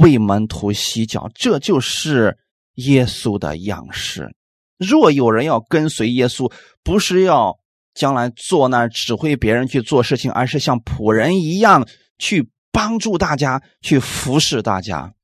[0.00, 2.36] 为门徒洗脚，这就是
[2.74, 4.34] 耶稣的样式。
[4.78, 7.58] 若有人要跟随耶稣，不是要
[7.94, 15.14] 将来坐那指挥别人去做事情，而是像仆人一样去帮助大家，去服侍大家。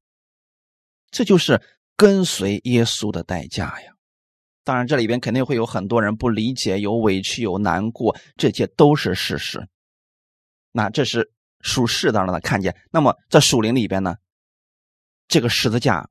[1.11, 1.61] 这就是
[1.97, 3.93] 跟随耶稣的代价呀！
[4.65, 9.69] 当然，这里边肯定会有很多人不理解，有委屈，有难过，这些都是事实。
[10.73, 11.31] 那这是
[11.61, 12.75] 属世当中的看见。
[12.91, 14.17] 那么在属灵里边呢？
[15.29, 16.09] 这个十字架，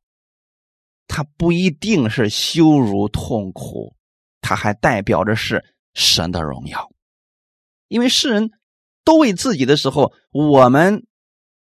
[1.08, 3.96] 它不一定是羞辱痛苦，
[4.42, 6.92] 它还代表着是神的荣耀。
[7.88, 8.52] 因为世人
[9.04, 11.06] 都为自己的时候，我们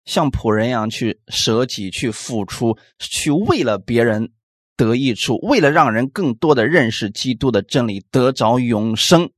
[0.04, 4.32] 像仆人一样去舍己、去付出、去为了别人
[4.76, 9.32] 得益处，为了让人更多的认识基督的真理，得着永生。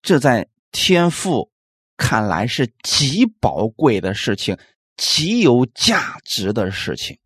[0.00, 1.50] 这在天父
[1.96, 4.56] 看来是极宝贵的事情。
[4.96, 7.18] 极有价值的事情，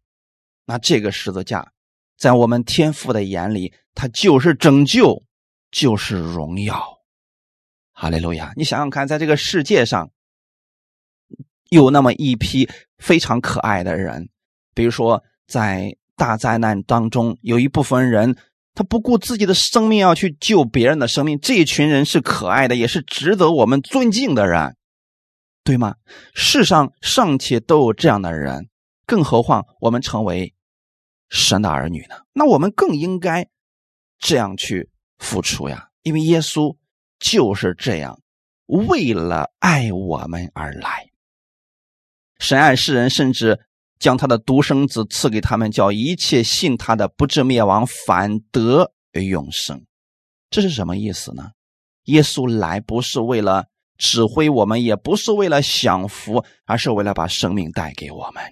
[0.67, 1.73] 那这个十字架，
[2.17, 5.23] 在我们天父的眼里，它就是拯救，
[5.71, 6.99] 就是荣耀。
[7.93, 8.53] 哈利路亚！
[8.57, 10.11] 你想想看，在这个世界上，
[11.69, 14.31] 有那么一批非常可爱的人，
[14.75, 18.37] 比如说在大灾难当中，有一部分人，
[18.75, 24.77] 他不顾自己的生命要去救别人的生命，这一群人是可爱的，也是值得我们尊敬的人。
[25.62, 25.94] 对吗？
[26.35, 28.68] 世上尚且都有这样的人，
[29.07, 30.55] 更何况我们成为
[31.29, 32.16] 神的儿女呢？
[32.33, 33.46] 那我们更应该
[34.18, 35.90] 这样去付出呀！
[36.03, 36.77] 因为耶稣
[37.18, 38.20] 就是这样，
[38.66, 41.11] 为了爱我们而来。
[42.38, 43.61] 神爱世人，甚至
[43.99, 49.85] 将他的独生子赐给他们，叫一切信他的不至灭亡，反得永生。
[50.49, 51.51] 这是什么意思呢？
[52.05, 53.66] 耶稣来不是为了。
[54.01, 58.43] 指挥我们也不是为了享福，而是为了把生命带给我们。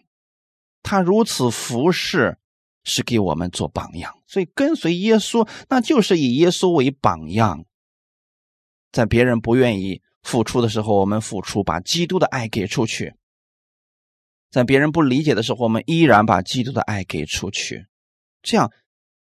[0.82, 2.36] 他如此服侍，
[2.84, 4.14] 是给我们做榜样。
[4.26, 7.64] 所以跟随耶稣，那就是以耶稣为榜样，
[8.92, 13.14] 在别人不愿意付出的时候，我们付出，把基督的爱给出去；
[14.50, 17.86] 在别人不理解的时候，我们依然把基督的爱给出去。
[18.42, 18.70] 这样，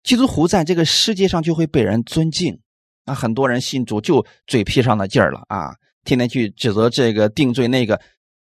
[0.02, 2.60] 基督徒在这个世界上就会被人尊敬。
[3.06, 8.00] 那很多人信主就嘴皮上的劲儿了啊，天天去指责这个、定罪那个，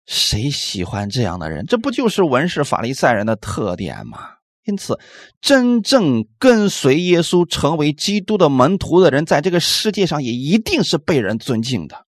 [0.06, 1.66] 谁喜欢这样的人？
[1.66, 4.38] 这不就是文士法利赛人的特点吗？
[4.66, 5.00] 因此，
[5.42, 12.06] 真正跟随耶稣、成为基督的门徒的人，在这个世界上也一定是被人尊敬的。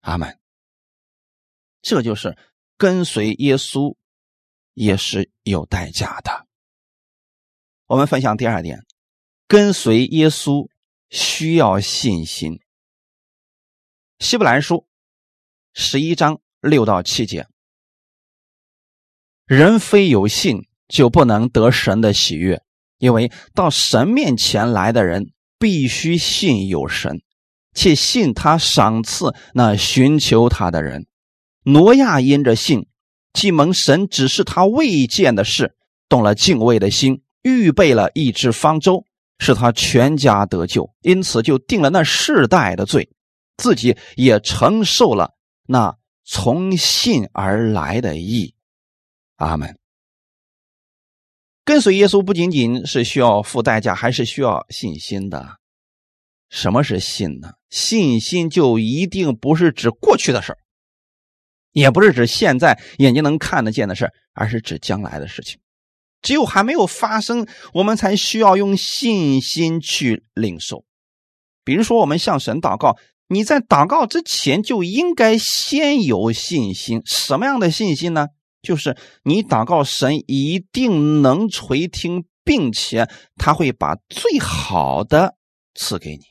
[0.00, 0.38] 阿门。
[1.82, 2.36] 这就是
[2.76, 3.96] 跟随耶稣
[4.74, 6.46] 也是有代价的。
[7.86, 8.84] 我们分享第二点，
[9.48, 10.68] 跟随耶稣。
[11.12, 12.60] 需要信心。
[14.20, 14.86] 希伯来书
[15.72, 17.46] 十一章六到七节：
[19.46, 22.62] 人非有信，就不能得神的喜悦，
[22.98, 27.22] 因为到神面前来的人必须信有神，
[27.72, 31.06] 且信他赏赐那寻求他的人。
[31.64, 32.88] 挪亚因着信，
[33.32, 35.74] 既蒙神指示他未见的事，
[36.10, 39.06] 动了敬畏的心，预备了一只方舟。
[39.42, 43.08] 使他全家得救，因此就定了那世代的罪，
[43.60, 45.34] 自己也承受了
[45.66, 48.54] 那从信而来的义。
[49.36, 49.78] 阿门。
[51.64, 55.58] 跟随耶稣不仅仅是需要付代价，还是需要信心的。
[56.48, 57.52] 什么是信呢？
[57.68, 60.56] 信心就一定不是指过去的事
[61.70, 65.60] 也不是指现在眼睛能看得见的事而是指将来的事情。
[66.22, 70.84] 只有还没有发生，我们才需要用信心去领受。
[71.62, 72.96] 比如说，我们向神祷告，
[73.30, 77.00] 你在祷告之前就应该先有信心。
[77.06, 78.26] 什么样的信心呢？
[78.60, 85.36] 就是你祷告神一定能垂听，并且他会把最好的
[85.74, 86.24] 赐给你。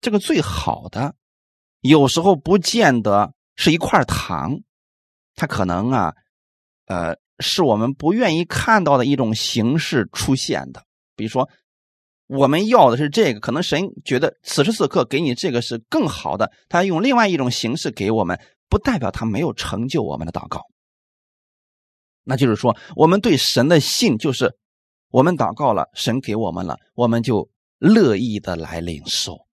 [0.00, 1.14] 这个最好的，
[1.80, 4.58] 有时候不见得是一块糖，
[5.36, 6.12] 它可能啊，
[6.86, 7.16] 呃。
[7.42, 10.84] 是我们不愿意看到的一种形式出现的，
[11.16, 11.48] 比如说，
[12.30, 20.62] 我们要的是这个，可能神觉得此时此刻给你这个是更好的，他用另外一种形式给我们，不代表他没有成就我们的祷告。
[22.22, 24.54] 那就是说，我们对神的信，就是
[25.10, 29.46] 我们祷告了，神给我们了，我们就乐意的来领受，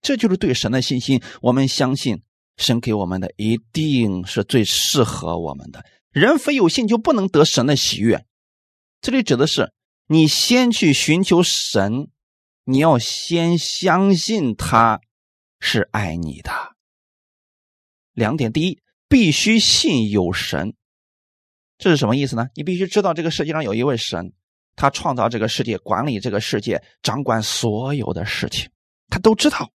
[0.00, 1.20] 这就是对神的信心。
[1.42, 2.22] 我们相信
[2.56, 5.84] 神给我们的一定是最适合我们的。
[6.10, 8.24] 人非有信就不能得神的喜悦，
[9.02, 9.70] 这里指的是
[10.10, 12.10] 你先去寻求神，
[12.64, 15.02] 你要先相信他
[15.60, 16.50] 是爱你的。
[18.14, 20.74] 两点，第一，必须信有神，
[21.76, 22.48] 这是什么意思呢？
[22.54, 24.32] 你必须知道这个世界上有一位神，
[24.76, 28.70] 他创造这个世界，管理这个世界，掌管所有的事情，
[29.10, 29.70] 他都知道。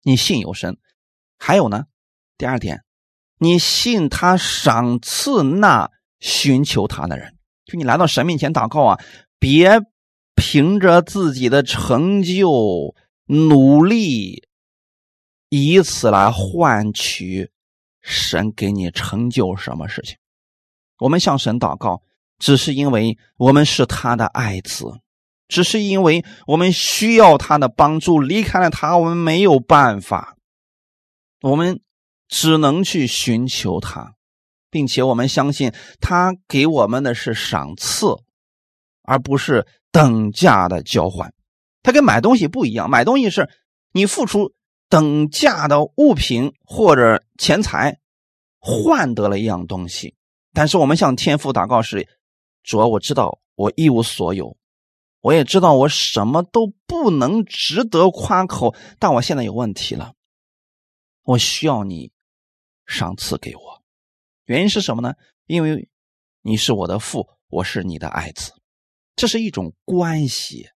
[0.00, 0.78] 你信有神，
[1.36, 1.84] 还有呢，
[2.38, 2.82] 第二点。
[3.36, 7.33] 你信他赏赐那寻求他的人，
[7.64, 9.00] 就你来到神面前祷告啊，
[9.38, 9.80] 别
[10.34, 12.94] 凭着自己的成就
[13.26, 14.46] 努力，
[15.48, 17.50] 以此来换取
[18.02, 20.16] 神给你成就什么事情。
[20.98, 22.02] 我们向神祷告，
[22.38, 24.86] 只是因为我们是他的爱子，
[25.48, 30.36] 只是因为我们需要他的帮助，离开了他，我们没有办法，
[31.40, 31.80] 我们。
[32.26, 34.14] 只能去寻求他，
[34.74, 38.08] 并且我们相信他给我们的是赏赐，
[39.02, 41.32] 而不是等价的交换。
[41.84, 43.48] 他跟买东西不一样，买东西是
[43.92, 44.52] 你付出
[44.88, 48.00] 等价的物品或者钱财，
[48.58, 50.16] 换得了一样东西。
[50.52, 52.08] 但是我们向天父祷告时：
[52.64, 54.56] 主要我知道我一无所有，
[55.20, 60.14] 我也知道我什么都不能值得夸口，但我现在有问题了，
[61.22, 62.10] 我需要你。
[62.86, 63.82] 赏赐给我，
[64.46, 65.14] 原因是什么呢？
[65.46, 65.88] 因为
[66.42, 68.52] 你是我的父，我是你的爱子，
[69.16, 70.68] 这是一种关系。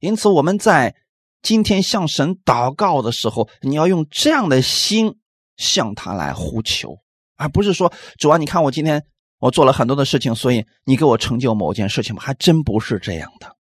[0.00, 0.94] 因此，我们在
[1.40, 5.16] 今天向神祷告的时候，你要用这样的心
[5.56, 6.98] 向他来呼求，
[7.36, 9.04] 而不是说主啊，你看我今天
[9.38, 12.22] 我做了很多的事情，所以你给我成就某件事情吗？
[12.22, 13.56] 还真不是这样的，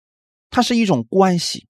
[0.50, 1.68] 它是一种关系。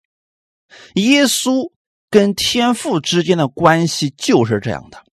[0.95, 1.71] 耶稣
[2.09, 5.06] 跟天父之间的关系就是这样的。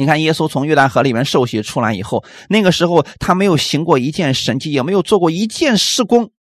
[0.00, 6.32] 你看，耶稣从约旦河里面受洗出来以后，那个时候他没有行过一件神迹，也没有做过一件事工。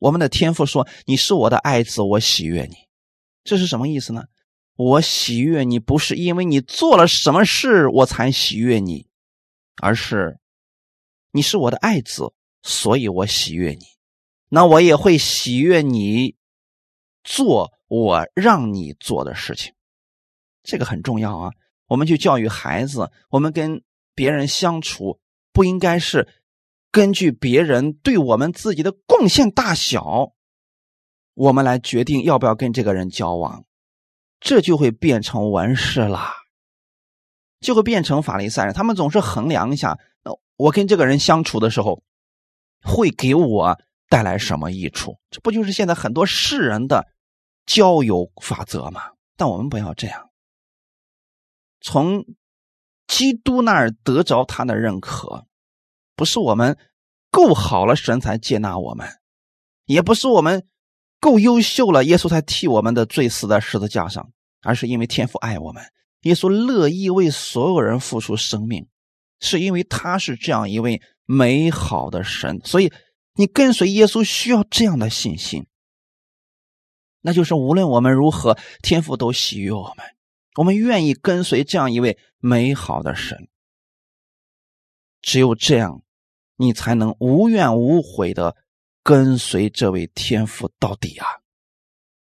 [0.00, 2.74] 我们的天父说：“你是我的爱子，我喜悦你。”
[3.44, 4.24] 这是什么意思呢？
[4.74, 9.06] 我喜悦你，不是因为你做了什么事我才喜悦你，
[9.80, 10.40] 而是
[11.30, 12.32] 你是我的爱子，
[12.64, 13.84] 所以我喜悦你。
[14.48, 16.34] 那我也会喜悦你
[17.22, 19.72] 做我让你做的事情，
[20.64, 21.52] 这个很重要啊。
[21.92, 23.82] 我们去教育孩子，我们跟
[24.14, 25.20] 别人相处，
[25.52, 26.26] 不应该是
[26.90, 30.32] 根据别人对我们自己的贡献大小，
[31.34, 33.66] 我们来决定要不要跟这个人交往，
[34.40, 36.30] 这就会变成文士了，
[37.60, 38.72] 就会变成法利赛人。
[38.72, 39.98] 他们总是衡量一下，
[40.56, 42.02] 我跟这个人相处的时候，
[42.82, 43.78] 会给我
[44.08, 45.18] 带来什么益处？
[45.30, 47.06] 这不就是现在很多世人的
[47.66, 49.02] 交友法则吗？
[49.36, 50.30] 但我们不要这样。
[51.82, 52.24] 从
[53.06, 55.46] 基督那儿得着他的认可，
[56.16, 56.78] 不是我们
[57.30, 59.06] 够好了，神才接纳我们；
[59.84, 60.66] 也不是我们
[61.20, 64.30] 够优秀了，耶稣才替我们的罪死在十字架上，
[64.62, 65.84] 而是因为天父爱我们，
[66.22, 68.86] 耶稣乐意为所有人付出生命，
[69.40, 72.60] 是因为他是这样一位美好的神。
[72.64, 72.92] 所以，
[73.34, 75.66] 你跟随耶稣需要这样的信心，
[77.20, 80.06] 那就是无论我们如何，天父都喜悦我们。
[80.56, 83.48] 我们愿意跟随这样一位美好的神，
[85.20, 86.02] 只有这样，
[86.56, 88.56] 你才能无怨无悔的
[89.02, 91.26] 跟随这位天父到底啊！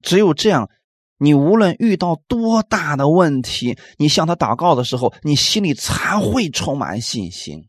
[0.00, 0.70] 只有这样，
[1.18, 7.68] 你无论遇到多大的问题，你向他祷告的时候，你心里才会充满信心。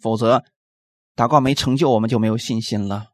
[0.00, 0.44] 否则，
[1.16, 3.12] 祷告没成就，我们就没有信心了；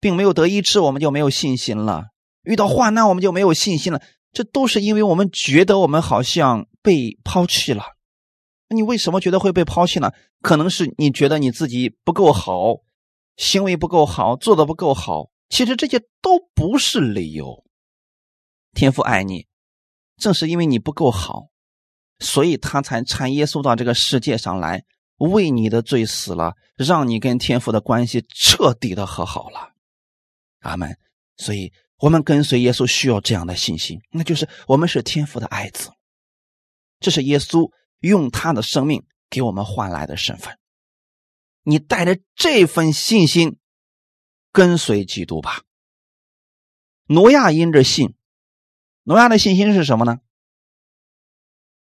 [0.00, 2.06] 并没有得医治，我们就没有信心了；
[2.42, 4.02] 遇到患难，我们就没有信心了。
[4.32, 7.84] 这都是因为我们觉得我们好像被抛弃了。
[8.68, 10.10] 你为什么觉得会被抛弃呢？
[10.40, 12.80] 可能是你觉得你自己不够好，
[13.36, 15.30] 行为不够好，做的不够好。
[15.50, 17.62] 其实这些都不是理由。
[18.72, 19.46] 天父爱你，
[20.16, 21.48] 正是因为你不够好，
[22.18, 24.82] 所以他才产耶稣到这个世界上来，
[25.18, 29.74] 为你的罪死了，让你跟天父的关系彻底的和好了。
[30.60, 30.96] 阿门。
[31.36, 31.70] 所以。
[32.02, 35.92] 我们跟随耶稣需要这样的信心，那就是我们是天父的爱子，
[36.98, 40.58] 这是耶稣用他的生命给我们换来的身份。
[41.62, 43.56] 你带着这份信心
[44.50, 45.62] 跟随基督吧。
[47.06, 48.16] 挪亚因着信，
[49.04, 50.18] 挪亚的信心是什么呢？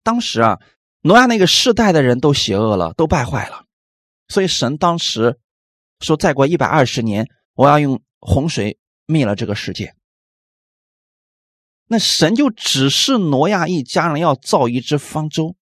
[0.05, 0.61] 当时啊，
[1.01, 3.67] 挪亚那个世代的人都邪恶了，都败坏了，
[4.29, 5.41] 所以神当时
[5.99, 9.93] 说：“再过一百二十年，我要用洪水灭了这个世界。”
[11.87, 15.57] 那神就指示挪亚一家人要造一只方舟，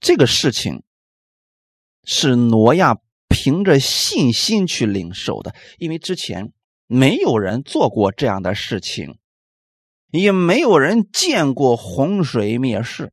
[0.00, 0.82] 这个事情
[2.04, 6.52] 是挪亚凭着信心去领受的，因为之前
[6.86, 9.18] 没有人做过这样的事情，
[10.10, 13.12] 也没有人见过洪水灭世。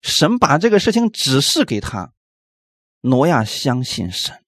[0.00, 2.12] 神把这个事情指示给他，
[3.02, 4.41] 挪亚相信神。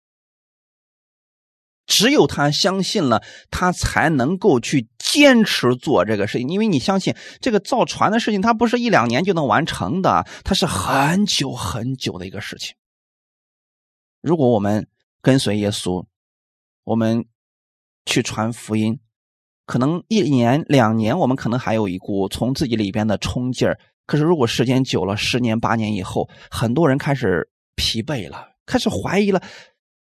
[1.87, 6.49] 只有他相信了，他才能够去坚持做这个事情。
[6.49, 12.74] 因为你相信这个造船的事情，它不是一两年就能完成的，它是很久很久的一个事情。
[14.22, 14.89] 如果我们
[15.20, 16.05] 跟随耶稣，
[16.85, 17.26] 我们
[18.07, 18.99] 去传福音，
[19.66, 23.78] 可能一年两年，我们可能还有一股从自己里边的冲劲儿。
[24.07, 29.43] 可是如果时间久了，十年八年以后，很多人开始疲惫了，开始怀疑了。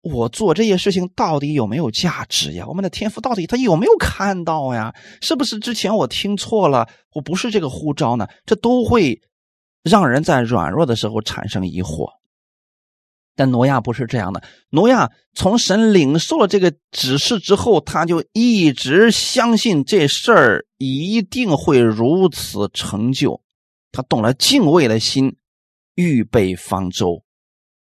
[0.01, 2.65] 我做这些事情到底有没有价值呀？
[2.67, 4.93] 我们的天赋到底他有没有看到呀？
[5.21, 6.87] 是不是之前我听错了？
[7.13, 8.27] 我不是这个呼召呢？
[8.45, 9.21] 这都会
[9.83, 12.09] 让人在软弱的时候产生疑惑。
[13.35, 23.41] 但挪亚不是这样的，挪亚从神领受了这个指示之后，他就一直相信这事儿一定会如此成就。
[23.91, 25.37] 他动了敬畏的心，
[25.95, 27.23] 预备方舟。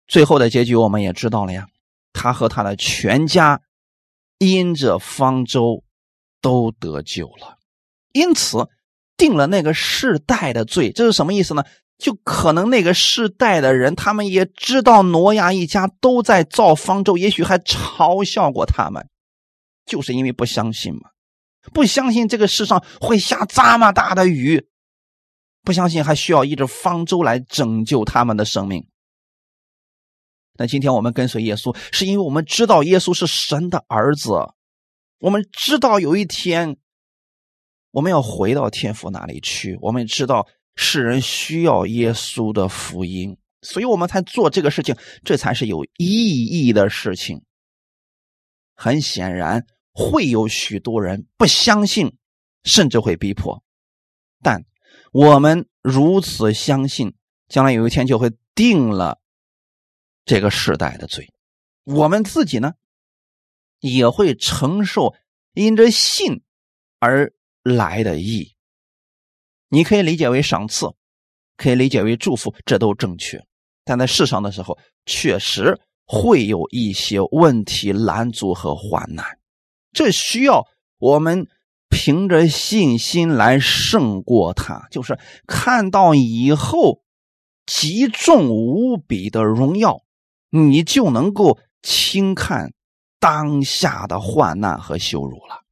[0.06, 1.66] 最后的结局我们也知道了呀。
[2.12, 3.60] 他和他的全家
[4.38, 5.82] 因着方舟
[6.40, 7.58] 都得救了，
[8.12, 8.68] 因此
[9.16, 10.90] 定了那个世代的罪。
[10.92, 11.64] 这是什么意思呢？
[11.98, 19.08] 就可能那个世代的人，他们也知道挪亚一家都在造方舟，也许还嘲笑过他们，
[19.86, 21.10] 就是因为不相信嘛，
[21.72, 24.66] 不相信这个世上会下这么大的雨，
[25.62, 28.84] 不相信还需要一只方舟来拯救他们的生命。
[30.54, 34.30] 那今天我们跟随耶稣，是因为我们知道耶稣是神的儿子，
[35.18, 36.76] 我们知道有一天
[37.90, 40.46] 我们要回到天父那里去，我们知道
[40.76, 44.94] 世人需要耶稣的福音，所以我们才做这个事情，
[45.24, 47.42] 这才是有意义的事情。
[48.74, 52.16] 很显然，会有许多人不相信，
[52.62, 53.62] 甚至会逼迫，
[54.42, 54.64] 但
[55.12, 57.14] 我们如此相信，
[57.48, 59.21] 将来有一天就会定了。
[60.24, 61.32] 这个时代的罪，
[61.84, 62.74] 我们自己呢
[63.80, 65.14] 也会承受
[65.54, 66.42] 因着信
[66.98, 68.54] 而来的义。
[69.68, 70.86] 你可以理解为赏赐，
[71.56, 73.44] 可以理解为祝福，这都正确。
[73.84, 79.26] 但在世上的时候，确实会有一些问题拦阻和患难，
[79.92, 80.68] 这需要
[80.98, 81.48] 我们
[81.88, 84.86] 凭着信心来胜过它。
[84.90, 87.02] 就是看到以后
[87.66, 90.02] 极重无比的荣耀，
[90.54, 92.74] 你就能够轻看
[93.18, 95.62] 当下的患难和羞辱了。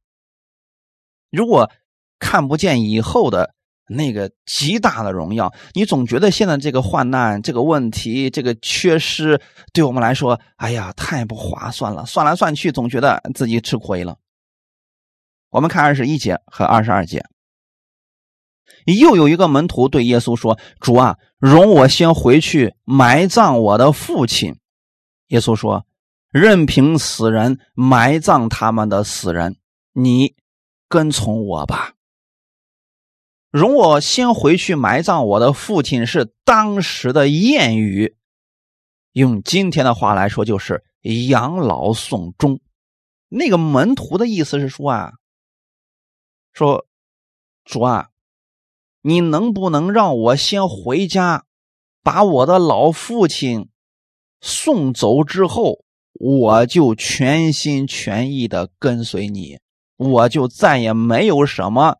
[1.29, 1.71] 如果
[2.19, 3.53] 看不见以后的，
[3.87, 9.39] 那个极大的荣耀，你总觉得现在这个患难、这个问题、这个缺失，
[9.71, 12.05] 对我们来说，哎呀，太不划算了。
[12.05, 14.17] 算来算去，总觉得自己吃亏了。
[15.49, 17.25] 我们看二十一节和二十二节，
[18.85, 24.55] 又有一个门徒对耶稣说：“主啊，容我先回去埋葬我的父亲。”
[25.31, 25.85] 耶稣说
[26.29, 29.57] ：“任凭死人埋葬他们的死人，
[29.93, 30.35] 你
[30.87, 31.93] 跟从我吧。”
[33.49, 38.15] 容我先回去埋葬我的父亲，是当时的谚语。
[39.13, 42.59] 用今天的话来说，就是养老送终。
[43.29, 45.13] 那个门徒的意思是说啊，
[46.51, 46.85] 说
[47.63, 48.09] 主啊，
[49.01, 51.45] 你能不能让我先回家，
[52.03, 53.69] 把我的老父亲
[54.41, 59.59] 送走之后，我就全心全意的跟随你，
[59.97, 61.97] 我就再也没有什么。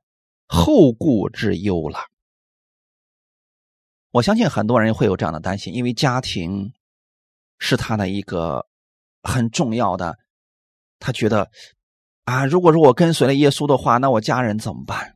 [0.53, 1.99] 后顾之忧了，
[4.11, 6.73] 我相信很多人会有这样的担心，因为家庭
[7.57, 8.67] 是他的一个
[9.23, 10.17] 很重要的。
[10.99, 11.49] 他觉得
[12.25, 15.15] 啊，如果说我跟随了耶稣的话，那我家人怎么办？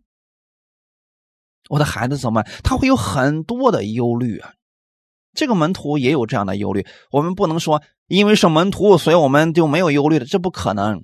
[1.68, 2.54] 我的孩子怎么办？
[2.64, 4.54] 他会有很多的忧虑啊。
[5.36, 11.04] 这个门徒也有这样的忧虑，我们不能说因为是门徒，所以我们就没有忧虑的，这不可能。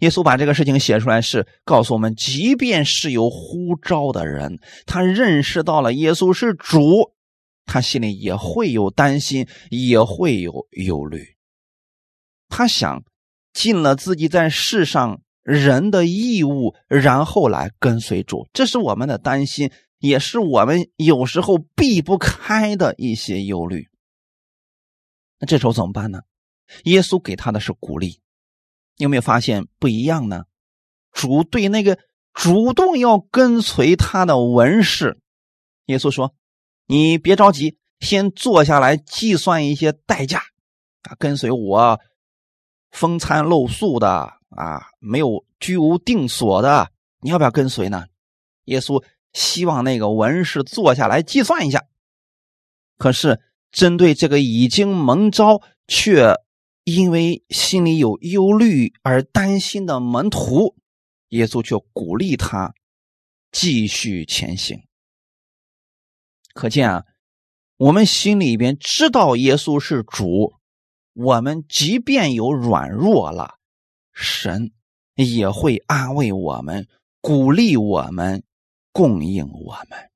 [0.00, 7.14] 耶稣把这个事情写出来，是告诉我们，即便是有呼召的人，他认识到了耶稣是主，
[7.64, 11.24] 他心里也会有担心，也会有忧虑。
[12.48, 13.02] 他想
[13.52, 23.88] 尽了自己在世上人的义务，然后来跟随主，这是我们的担心，也是我们有时候避不开的一些忧虑。
[25.38, 26.22] 那这时候怎么办呢？
[26.84, 28.20] 耶稣给他的是鼓励。
[28.96, 30.44] 你有没有发现不一样呢？
[31.12, 31.98] 主对那个
[32.32, 35.18] 主动要跟随他的文士，
[35.86, 36.34] 耶稣说
[36.86, 40.42] ：“你别着急，先坐下来计算一些代价
[41.02, 42.00] 啊，跟随我，
[42.90, 44.08] 风餐露宿的
[44.50, 46.90] 啊，没有居无定所的，
[47.20, 48.06] 你要不要跟随呢？”
[48.66, 49.02] 耶稣
[49.38, 51.86] 希望那个文士坐下来计算一下。
[52.96, 56.34] 可是针对这个已经蒙召却。
[56.84, 60.74] 因为心里有忧虑而担心的门徒，
[61.28, 62.72] 耶稣却鼓励他
[63.52, 64.80] 继续前行。
[66.54, 67.04] 可见啊，
[67.76, 70.54] 我们心里边知道耶稣是主，
[71.12, 73.56] 我们即便有软弱了，
[74.14, 74.72] 神
[75.14, 76.88] 也会安慰我们、
[77.20, 78.42] 鼓励我们、
[78.98, 80.10] 供应我们。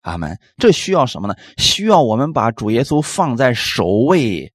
[0.00, 0.40] 阿门。
[0.56, 1.34] 这需要什么呢？
[1.58, 4.54] 需要我们把主耶稣放在首位。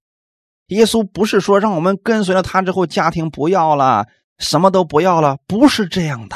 [0.69, 4.07] 耶稣不是说让我们跟随了他之后，家庭不要了，
[4.39, 6.35] 什么都不要了，不是这样的。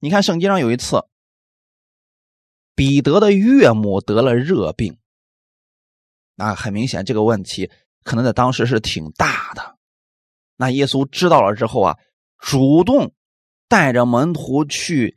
[0.00, 1.02] 你看圣经上有一次，
[2.74, 4.98] 彼得的岳母得了热病，
[6.34, 7.70] 那很明显这个问题
[8.02, 9.78] 可能在当时是挺大的。
[10.58, 11.96] 那耶稣知道了之后啊，
[12.38, 13.14] 主动
[13.66, 15.16] 带着门徒去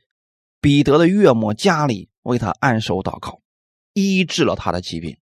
[0.66, 3.40] 彼得的岳母家里为他按手祷告，
[3.94, 5.16] 医治了他的疾病。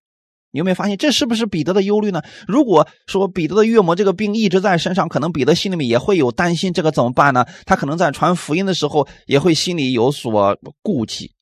[0.52, 2.22] 你有没有发现，这是不是彼得的忧虑呢？
[2.48, 7.46] 如果说彼得的岳母这个病一直在身上，可能彼得心里面也会有担心，这个怎么办呢？
[7.66, 11.34] 他可能在传福音的时候也会心里有所顾忌。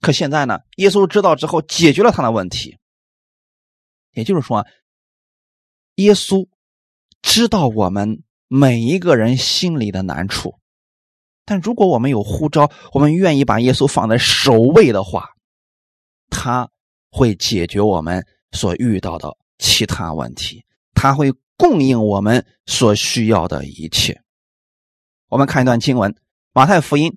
[0.00, 2.76] 可现在呢，耶稣知道之后解决了他的问题。
[4.12, 4.64] 也就是说，
[5.96, 6.46] 耶稣
[7.20, 10.59] 知道我们每一个人心里的难处，
[11.44, 15.30] 但如果我们有呼召，我们愿意把耶稣放在首位的话，
[16.28, 16.70] 他
[17.10, 18.26] 会解决我们。
[18.52, 24.22] 所遇到的其他问题，他会供应我们所需要的一切。
[25.28, 26.12] 我们看一段经文，
[26.52, 27.12] 《马太福音》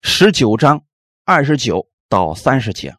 [0.00, 0.86] 十九章
[1.26, 2.96] 二十九到三十节：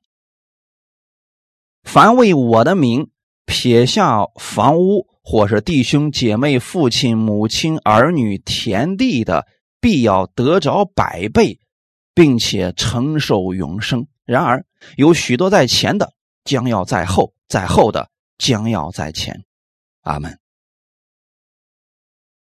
[1.82, 3.10] 凡为我的名
[3.46, 9.48] 撇下房屋，或是弟兄姐妹、父亲母亲、儿女、田地的，
[9.80, 11.60] 必要得着百倍，
[12.14, 14.08] 并且承受永生。
[14.26, 14.66] 然而
[14.98, 16.14] 有许多在前的。
[16.46, 19.46] 将要在后，在后的将要在前。
[20.02, 20.40] 阿门。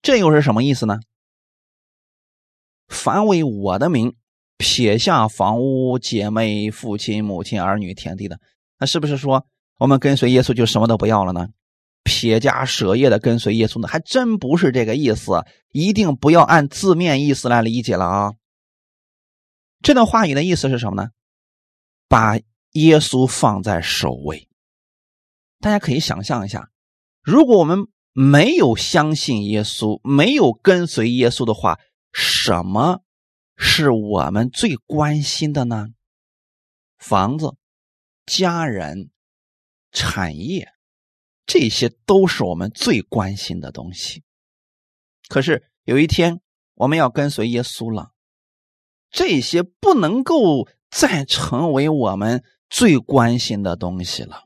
[0.00, 1.00] 这又是什么意思呢？
[2.88, 4.16] 凡为我的名
[4.56, 8.40] 撇下房屋、姐妹、父亲、母亲、儿女、田地的，
[8.78, 11.48] 那是不是说我们跟随耶稣就什么都不要了呢？
[12.12, 13.86] 撇家舍业的跟随耶稣呢？
[13.86, 18.32] 还真不是这个意思，一定不要按字面意思来理解了啊！
[19.80, 21.10] 这段话语的意思是什么呢？
[22.08, 22.36] 把
[22.72, 24.48] 耶稣放在首位。
[25.60, 26.68] 大家可以想象一下，
[27.22, 31.78] 如果我们没有相信耶稣，没有跟随耶稣的话，
[32.12, 33.04] 什么
[33.56, 35.86] 是我们最关心的呢？
[36.98, 37.54] 房子、
[38.26, 39.10] 家人、
[39.92, 40.72] 产业，
[41.50, 44.22] 这些都是我们最关心的东西。
[45.28, 46.40] 可是有一天
[46.76, 48.12] 我们要跟随耶稣了，
[49.10, 54.44] 这些不能够再成为我们最关心的东西了。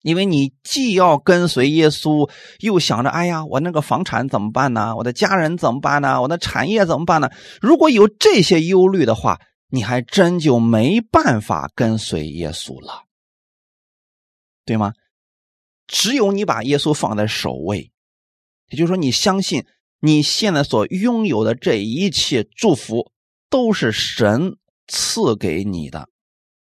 [0.00, 2.30] 因为你既要跟随耶稣，
[2.60, 4.96] 又想着，哎呀，我那个房产怎么办呢？
[4.96, 6.22] 我的家人怎么办呢？
[6.22, 7.30] 我的产业怎么办呢？
[7.60, 9.38] 如果有这些忧虑的话，
[9.68, 13.04] 你还真就没办法跟随耶稣了，
[14.64, 14.94] 对吗？
[15.88, 17.90] 只有你把耶稣放在首位，
[18.68, 19.66] 也就是说，你相信
[19.98, 23.10] 你现在所拥有的这一切祝福
[23.50, 26.08] 都是神赐给你的。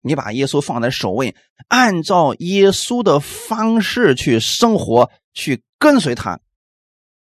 [0.03, 1.35] 你把耶稣放在首位，
[1.67, 6.39] 按照耶稣的方式去生活，去跟随他，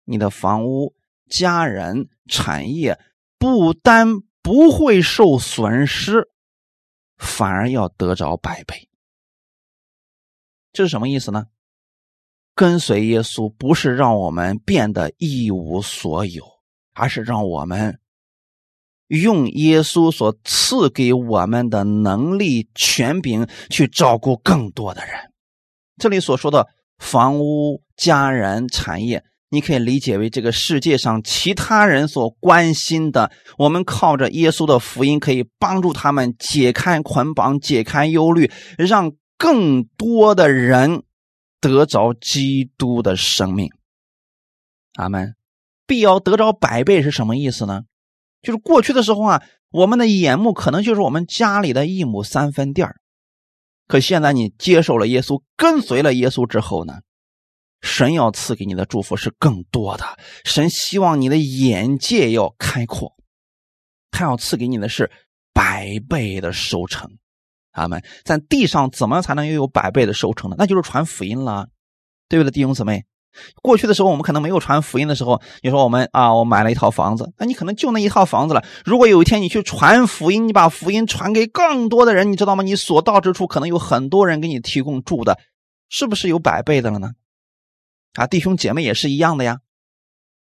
[0.05, 0.95] 你的房屋、
[1.29, 3.01] 家人、产业
[3.39, 6.31] 不单不会受损失，
[7.17, 8.89] 反而要得着百倍。
[10.73, 11.47] 这是什么意思呢？
[12.61, 16.45] 跟随耶稣不是让我们变得一无所有，
[16.93, 17.99] 而是让我们。
[19.09, 25.15] 用耶稣所赐给我们的能力、权柄去照顾更多的人。
[25.97, 26.67] 这里所说的
[26.99, 33.33] 房屋、家人、产业，你可以理解为这个世界上其他人所关心的。
[33.57, 41.05] 我们靠着耶稣的福音，可以帮助他们解开捆绑、解开忧虑，让更多的人
[41.61, 43.71] 得着基督的生命。
[44.95, 45.37] 阿门。
[45.87, 47.83] 必要得着百倍是什么意思呢？
[48.43, 53.01] 就是过去的时候啊，我们的眼目可能就是我们家里的一亩三分地儿，
[53.89, 57.01] 可现在你接受了耶稣，跟随了耶稣之后呢，
[57.81, 60.17] 神要赐给你的祝福是更多的。
[60.45, 63.17] 神希望你的眼界要开阔，
[64.13, 65.11] 他要赐给你的是
[65.53, 67.19] 百倍的收成。
[67.73, 68.03] 阿门。
[68.25, 70.57] 在地上怎么才能拥有百倍的收成呢？
[70.59, 71.69] 那就是传福音了，
[72.29, 73.05] 对不对，弟兄姊妹？
[73.63, 78.65] 过去的时候，我们可能没有传福音的时候，你说我们啊，我买了一套房子，那你可能就那一套房子了。
[78.85, 82.65] 如果有一天你去传福音，你把福音传给更多的人，你知道吗？
[82.65, 85.39] 你所到之处可能有很多人给你提供住的，
[85.89, 87.13] 是不是有百倍的了呢？
[88.15, 89.61] 啊，弟兄姐妹也是一样的呀。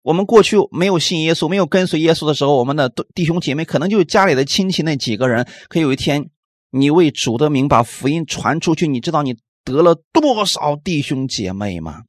[0.02, 5.48] 我们过去没有信耶稣，没有跟随耶稣的时候，我们的弟兄姐妹可能就家里的亲戚那几个人。
[5.70, 6.28] 可有一天，
[6.76, 12.02] 你为主的名把福音传出去，你知道你得了多少弟兄姐妹吗？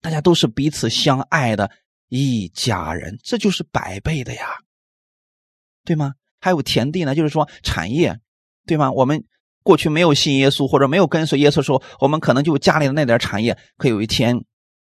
[0.00, 1.70] 大家都是彼此相爱的
[2.08, 4.48] 一家人，这就是百倍的呀，
[5.84, 6.14] 对吗？
[6.40, 8.18] 还有田地呢，就是说产业，
[8.66, 8.90] 对吗？
[8.90, 9.24] 我们
[9.62, 13.56] 过去没有信耶稣或者没有跟随耶稣的时候，我们可能就家里的那点产业。
[13.76, 14.44] 可有一天，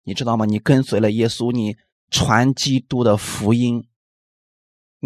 [0.04, 0.46] 你知道吗？
[0.46, 1.76] 你跟随了耶稣，你
[2.10, 3.86] 传基督的福音，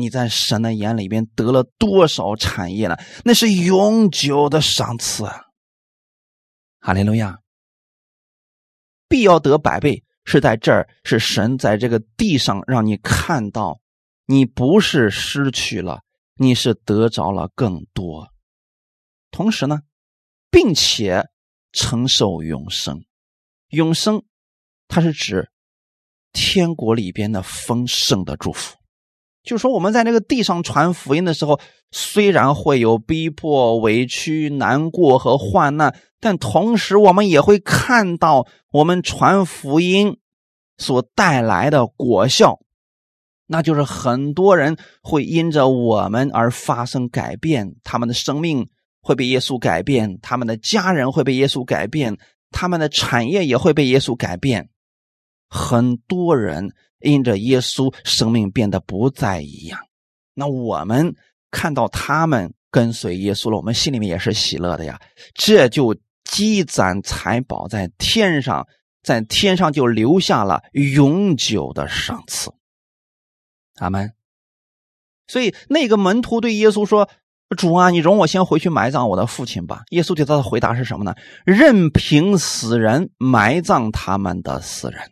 [0.01, 2.97] 你在神的眼里边得了多少产业呢？
[3.23, 5.41] 那是永久的赏赐啊！
[6.79, 7.39] 哈利路亚。
[9.07, 13.79] 必要得百倍，是在这儿，是神在这个地上让你看到，
[14.25, 16.01] 你不是失去了，
[16.35, 18.29] 你是得着了更多。
[19.29, 19.81] 同时呢，
[20.49, 21.25] 并且
[21.71, 23.03] 承受永生。
[23.69, 24.23] 永生，
[24.87, 25.49] 它是指
[26.33, 28.80] 天国里边的丰盛的祝福。
[29.43, 31.59] 就说，我们在这个地上传福音的时候，
[31.91, 40.19] 虽然会有逼迫、委屈、难过和患难，但同时我们也会看到我们传福音
[40.77, 42.59] 所带来的果效，
[43.47, 48.69] 那就是很多人会因着我们而发生改变，他们的生命
[49.01, 52.15] 会被耶稣改变，他们的家人会被耶稣改变，
[52.51, 54.69] 他们的产业也会被耶稣改变，
[55.49, 56.75] 很多人。
[57.01, 59.79] 因着耶稣，生命变得不再一样。
[60.33, 61.15] 那我们
[61.49, 64.99] 看到他们跟随耶稣了，我们心里面也是喜乐的呀。
[65.33, 68.65] 这就积攒财宝在天上，
[69.03, 72.51] 在天上就留下了永久的赏赐。
[73.75, 74.13] 阿门。
[75.27, 77.09] 所以那个门徒对耶稣说
[77.57, 81.15] ：“主啊，你容我先回去埋葬我的父亲吧。”耶稣对他的回答是什么呢？
[81.45, 85.11] 任凭死人埋葬他们的死人。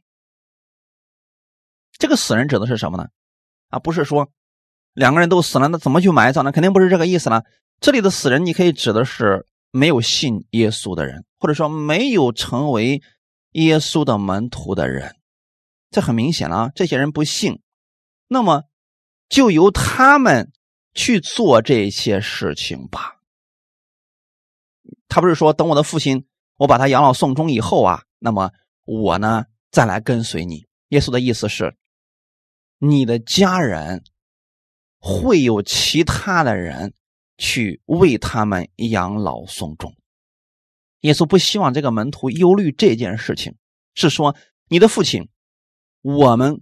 [2.00, 3.10] 这个死人指的是什么呢？
[3.68, 4.32] 啊，不是说
[4.94, 6.52] 两个人都死了，那怎么去埋葬呢？
[6.52, 7.44] 肯定不是这个意思了。
[7.80, 13.02] 这里的死人，你可以指的是没有信耶稣的人，或者说没有成为
[13.52, 15.16] 耶稣的门徒的人。
[15.92, 17.62] 这很明显了啊，这些人不信，
[18.28, 18.64] 那么
[19.28, 20.52] 就由他们
[20.94, 23.18] 去做这些事情吧。
[25.08, 26.26] 他不是说等我的父亲
[26.56, 28.52] 我把他养老送终以后啊，那么
[28.86, 30.66] 我呢再来跟随你。
[30.90, 31.76] 耶稣的意思是。
[32.80, 34.04] 你的家人
[35.00, 36.94] 会有其他的人
[37.38, 39.94] 去为他们养老送终。
[41.02, 43.56] 耶稣不希望这个门徒忧虑这件事情，
[43.96, 44.36] 是说
[44.68, 45.30] 你的父亲，
[46.02, 46.62] 我们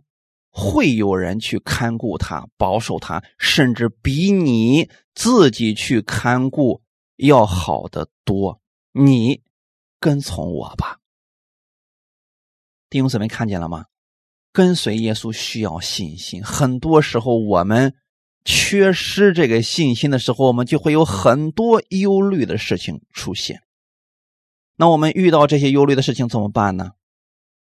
[0.51, 6.81] 会有人去看顾他、保守他，甚至比你自己去看顾
[7.15, 8.61] 要好得多。
[8.91, 9.41] 你
[9.99, 10.99] 跟从我吧，
[12.89, 13.85] 弟兄姊妹，看见了吗？
[14.57, 17.93] 跟随耶稣需要信心，很多时候我们
[18.43, 23.61] 缺失这个信心的时候，我们就会有很多忧虑的事情出现。
[24.75, 26.93] 那我们遇到这些忧虑的事情怎么办呢？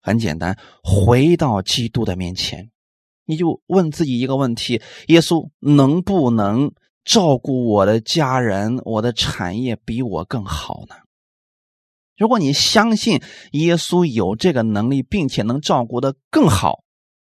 [0.00, 2.70] 很简单，回到基督的面前，
[3.26, 6.72] 你就问自己一个问题：耶稣能不能
[7.04, 10.94] 照顾我的家人、我的产业比我更好呢？
[12.16, 13.20] 如果你相信
[13.52, 16.85] 耶稣有这个能力，并且能照顾的更好。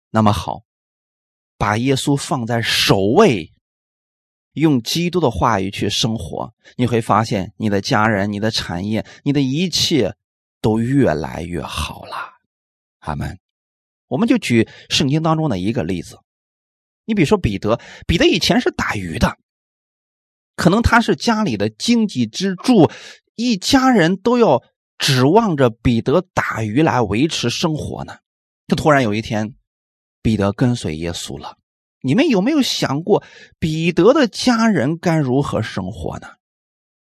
[0.10, 0.64] 那么好，
[1.58, 3.52] 把耶稣放在首位，
[4.54, 10.16] 用基督的话语去生活，你会发现你的家人、你的产业、你的一切
[10.62, 12.16] 都越来越好了。
[13.00, 13.38] 阿门。
[14.08, 16.18] 我们就举圣经当中的一个例子，
[17.04, 17.78] 你比如说彼得，
[18.08, 19.38] 彼得以前是打鱼的，
[20.56, 22.90] 可能他是家里的经济支柱，
[23.36, 24.64] 一家人都要
[24.98, 28.20] 指望着彼得打鱼来维持生活呢。
[28.68, 29.54] 他突然有一天。
[30.28, 31.56] 彼得跟随耶稣了，
[32.02, 33.24] 你们有没有想过
[33.60, 36.28] 彼得的家人该如何生活呢？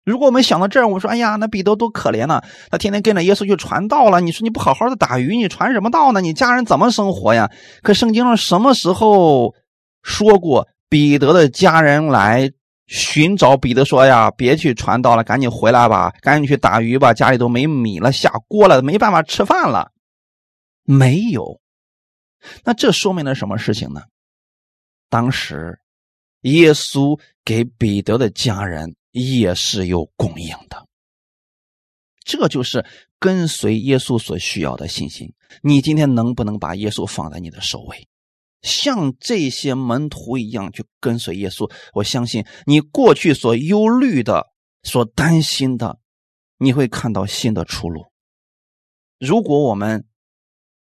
[0.04, 2.42] 如果我们想到这儿，我说：“哎呀，那彼得多可怜呢！
[2.70, 4.20] 他天天跟着耶稣去传道了。
[4.20, 6.20] 你说你不好好的打鱼，你传什么道呢？
[6.20, 7.50] 你家人怎么生活呀？”
[7.82, 9.56] 可圣经上什么时候
[10.02, 12.52] 说过彼得的家人来
[12.88, 19.92] 寻找彼得说：“呀，别去传道了，赶紧回来吧，赶紧去打鱼吧，家里都没米了，下锅了，没办法吃饭了。”
[20.84, 21.63] 没有。
[22.64, 24.02] 那这说明了什么事情呢？
[25.10, 25.80] 当时
[26.42, 30.88] 耶稣给彼得的家人也是有供应的，
[32.24, 32.86] 这就是
[33.20, 35.34] 跟随耶稣所需要的信心。
[35.62, 38.08] 你今天能不能把耶稣放在你的首位，
[38.62, 41.72] 像这些门徒一样去跟随耶稣？
[41.94, 44.48] 我相信你过去所忧虑的、
[44.82, 46.00] 所担心的，
[46.58, 48.08] 你会看到新的出路。
[49.20, 50.06] 如果我们，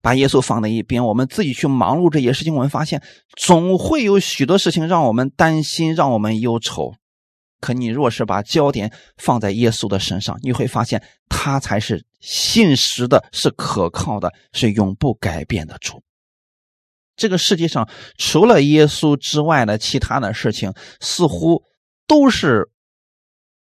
[0.05, 3.01] 把耶稣放在一边，我们自己去忙碌这些事情，我们发现
[3.35, 6.93] 总会有许多事情让我们担心，让我们忧愁。
[7.59, 16.03] 可你若是把焦点放在耶稣的身上，你会发现他才是信实的，是可靠的，是永不改变的主。
[17.15, 21.63] 这个世界上除了耶稣之外的其他的事情，似乎
[22.05, 22.69] 都是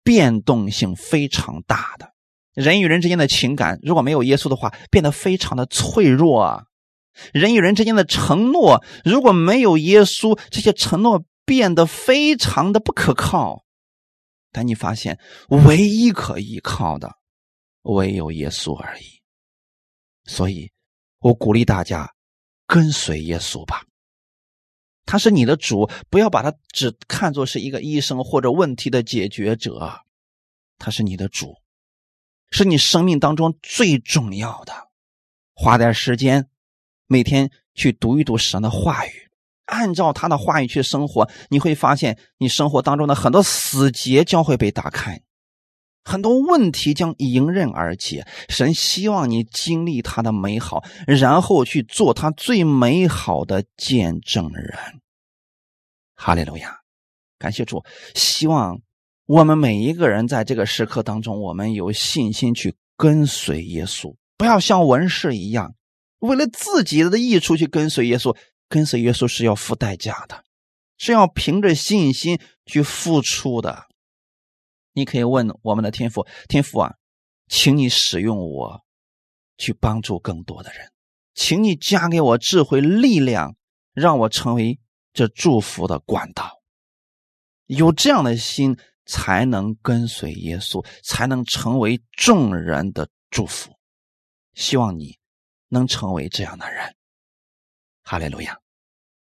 [0.03, 2.12] 变动性非常大的。
[2.55, 6.65] 人与人之间的情感，如果没有耶稣的话，变得非常的脆弱啊！
[7.33, 13.65] 人与人之间的承诺，如果没有耶稣，这些承诺变得非常的不可靠。
[14.51, 17.11] 但你发现，唯一可依靠的，
[17.83, 19.05] 唯有耶稣而已。
[20.25, 20.71] 所以，
[21.21, 22.13] 我鼓励大家
[22.67, 23.83] 跟随耶稣吧。
[25.05, 30.01] 他是你的主，不要把他只看作是一个医生或者问题的解决者，
[30.79, 31.62] 他是你的主。
[32.53, 34.73] 是你生命当中最重要的，
[35.55, 36.49] 花点时间，
[37.07, 39.31] 每天去读一读神的话语，
[39.65, 45.23] 按照他的话语去生活，你会发现你生活当中的很多死结将会被打开，
[46.05, 48.27] 很多问题将迎刃而解。
[48.51, 54.79] 神希望你经历他的美好，然后去做他最美好的见证人。
[56.15, 56.81] 哈利路亚，
[57.39, 57.83] 感谢主，
[58.15, 58.83] 希望。
[59.27, 65.75] 我们每一个人在这个时刻当中，我们有信心去跟随耶稣，不要像文士一样，
[66.19, 68.37] 为了自己的益处去跟随耶稣。
[68.69, 70.45] 跟随耶稣是要付代价的，
[70.97, 73.85] 是要凭着信心去付出的。
[74.95, 76.95] 你可以问我们的天父，天父啊，
[77.49, 78.83] 请你使用我，
[79.59, 80.91] 去帮助更多的人，
[81.35, 83.57] 请你加给我智慧力量，
[83.93, 84.81] 让我成为
[85.13, 86.63] 这祝福的管道。
[87.67, 88.79] 有这样的心。
[89.05, 93.73] 才能跟随耶稣，才能成为众人的祝福。
[94.55, 95.19] 希望你
[95.69, 96.95] 能成为这样的人。
[98.03, 98.59] 哈利路亚！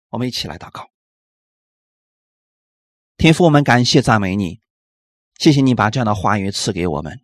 [0.09, 0.89] 我们一起来祷告。
[3.17, 4.59] 天父，我们感谢赞美你，
[5.37, 7.21] 谢谢你把这样的话语赐给我们。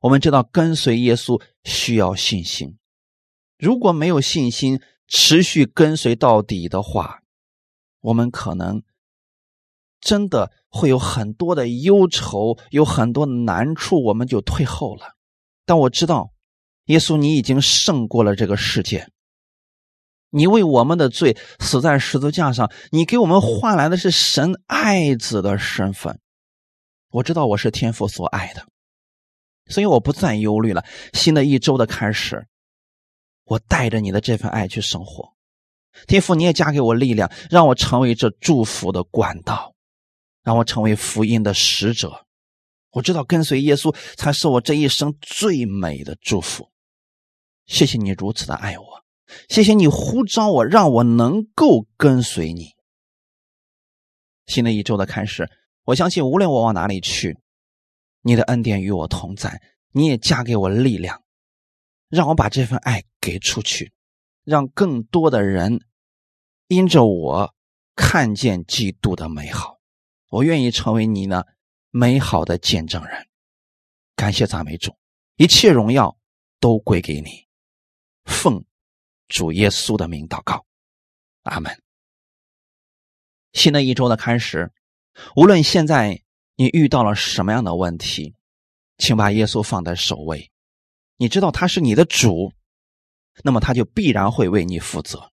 [0.00, 2.76] 我们知道跟随耶稣需要信心，
[3.56, 7.22] 如果没有信心，持续跟随到底的话，
[8.00, 8.82] 我们可能
[10.02, 15.14] 真的会有很多的忧愁，有很多难处，我们就退后了。
[15.64, 16.32] 但我知道，
[16.86, 19.08] 耶稣，你已经胜过了这个世界。
[20.34, 26.18] 你为我们的罪死在十字架上，你给我们换来的是神爱子的身份。
[27.10, 28.66] 我知道我是天父所爱的，
[29.66, 30.84] 所以我不再忧虑了。
[31.12, 32.46] 新的一周的开始，
[33.44, 35.34] 我带着你的这份爱去生活。
[36.08, 39.71] 天父，你也加给我力量，让我成为这祝福的管道，
[40.42, 42.26] 让我成为福音的使者。
[42.90, 46.70] 我知道跟随耶稣才是我这一生最美的祝福。
[47.66, 49.04] 谢谢你如此的爱我。
[49.48, 52.74] 谢谢你呼召我，让我能够跟随你。
[54.46, 55.48] 新的一周的开始，
[55.84, 57.38] 我相信无论我往哪里去，
[58.20, 59.62] 你的恩典与我同在，
[59.92, 61.22] 你也加给我力量，
[62.08, 63.92] 让我把这份爱给出去，
[64.44, 65.80] 让更多的人
[66.66, 67.54] 因着我
[67.96, 69.78] 看见基督的美好。
[70.32, 71.44] 我愿意成为你呢
[71.90, 73.28] 美好的见证人。
[74.16, 74.96] 感谢赞美主，
[75.36, 76.16] 一切荣耀
[76.58, 77.46] 都归给你。
[78.24, 78.64] 奉。
[79.28, 80.66] 主耶稣的名祷告，
[81.44, 81.82] 阿门。
[83.54, 84.70] 新的一周的开始，
[85.36, 86.22] 无论现在
[86.54, 88.34] 你遇到了什么样的问题，
[88.98, 90.50] 请把耶稣放在首位。
[91.16, 92.52] 你知道他是你的主，
[93.42, 95.32] 那么他就必然会为你负责。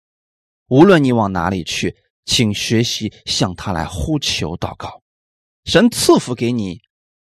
[0.67, 5.01] 无论你往哪里去，请学习向他来呼求祷告。
[5.65, 6.81] 神赐福给你，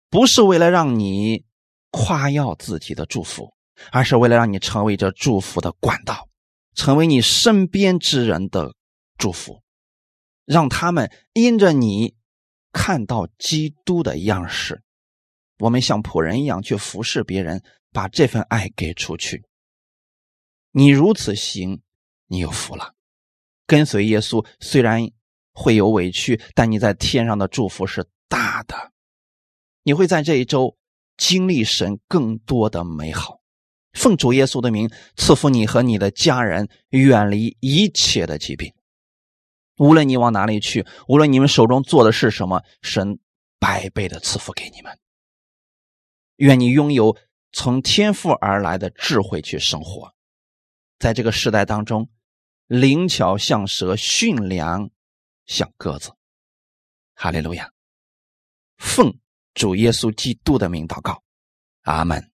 [0.09, 1.45] 不是为了让你
[1.91, 3.53] 夸耀自己的祝福，
[3.91, 6.27] 而是为了让你成为这祝福的管道。
[6.73, 8.75] 成为你身边之人的
[9.17, 9.61] 祝福，
[10.43, 12.15] 让他们因着你
[12.73, 14.83] 看到基督的样式。
[15.59, 19.45] 我们像仆人一样去服侍别人，把这份爱给出去。
[20.71, 21.81] 你如此行，
[22.27, 22.94] 你有福了。
[23.68, 25.01] 跟随耶稣虽然
[25.53, 28.91] 会有委屈，但你在天上的祝福是大的。
[29.84, 30.78] 你会在这一周
[31.18, 33.39] 经历神更多的美好。
[33.93, 38.74] 奉主耶稣的名赐福你和你的家人，远离一切的疾病。
[39.78, 43.20] 无论你往哪里去，无论你们手中做的是什么，神
[43.59, 44.97] 百倍的赐福给你们。
[46.38, 47.16] 愿你拥有
[47.53, 50.13] 从天父而来的智慧去生活，
[50.99, 52.09] 在这个时代当中，
[52.68, 54.89] 灵巧像蛇，驯良
[55.45, 56.11] 像鸽子。
[57.13, 57.72] 哈利路亚！
[58.78, 59.20] 奉
[59.53, 61.24] 主耶稣基督的名祷告，
[61.84, 62.32] 阿门。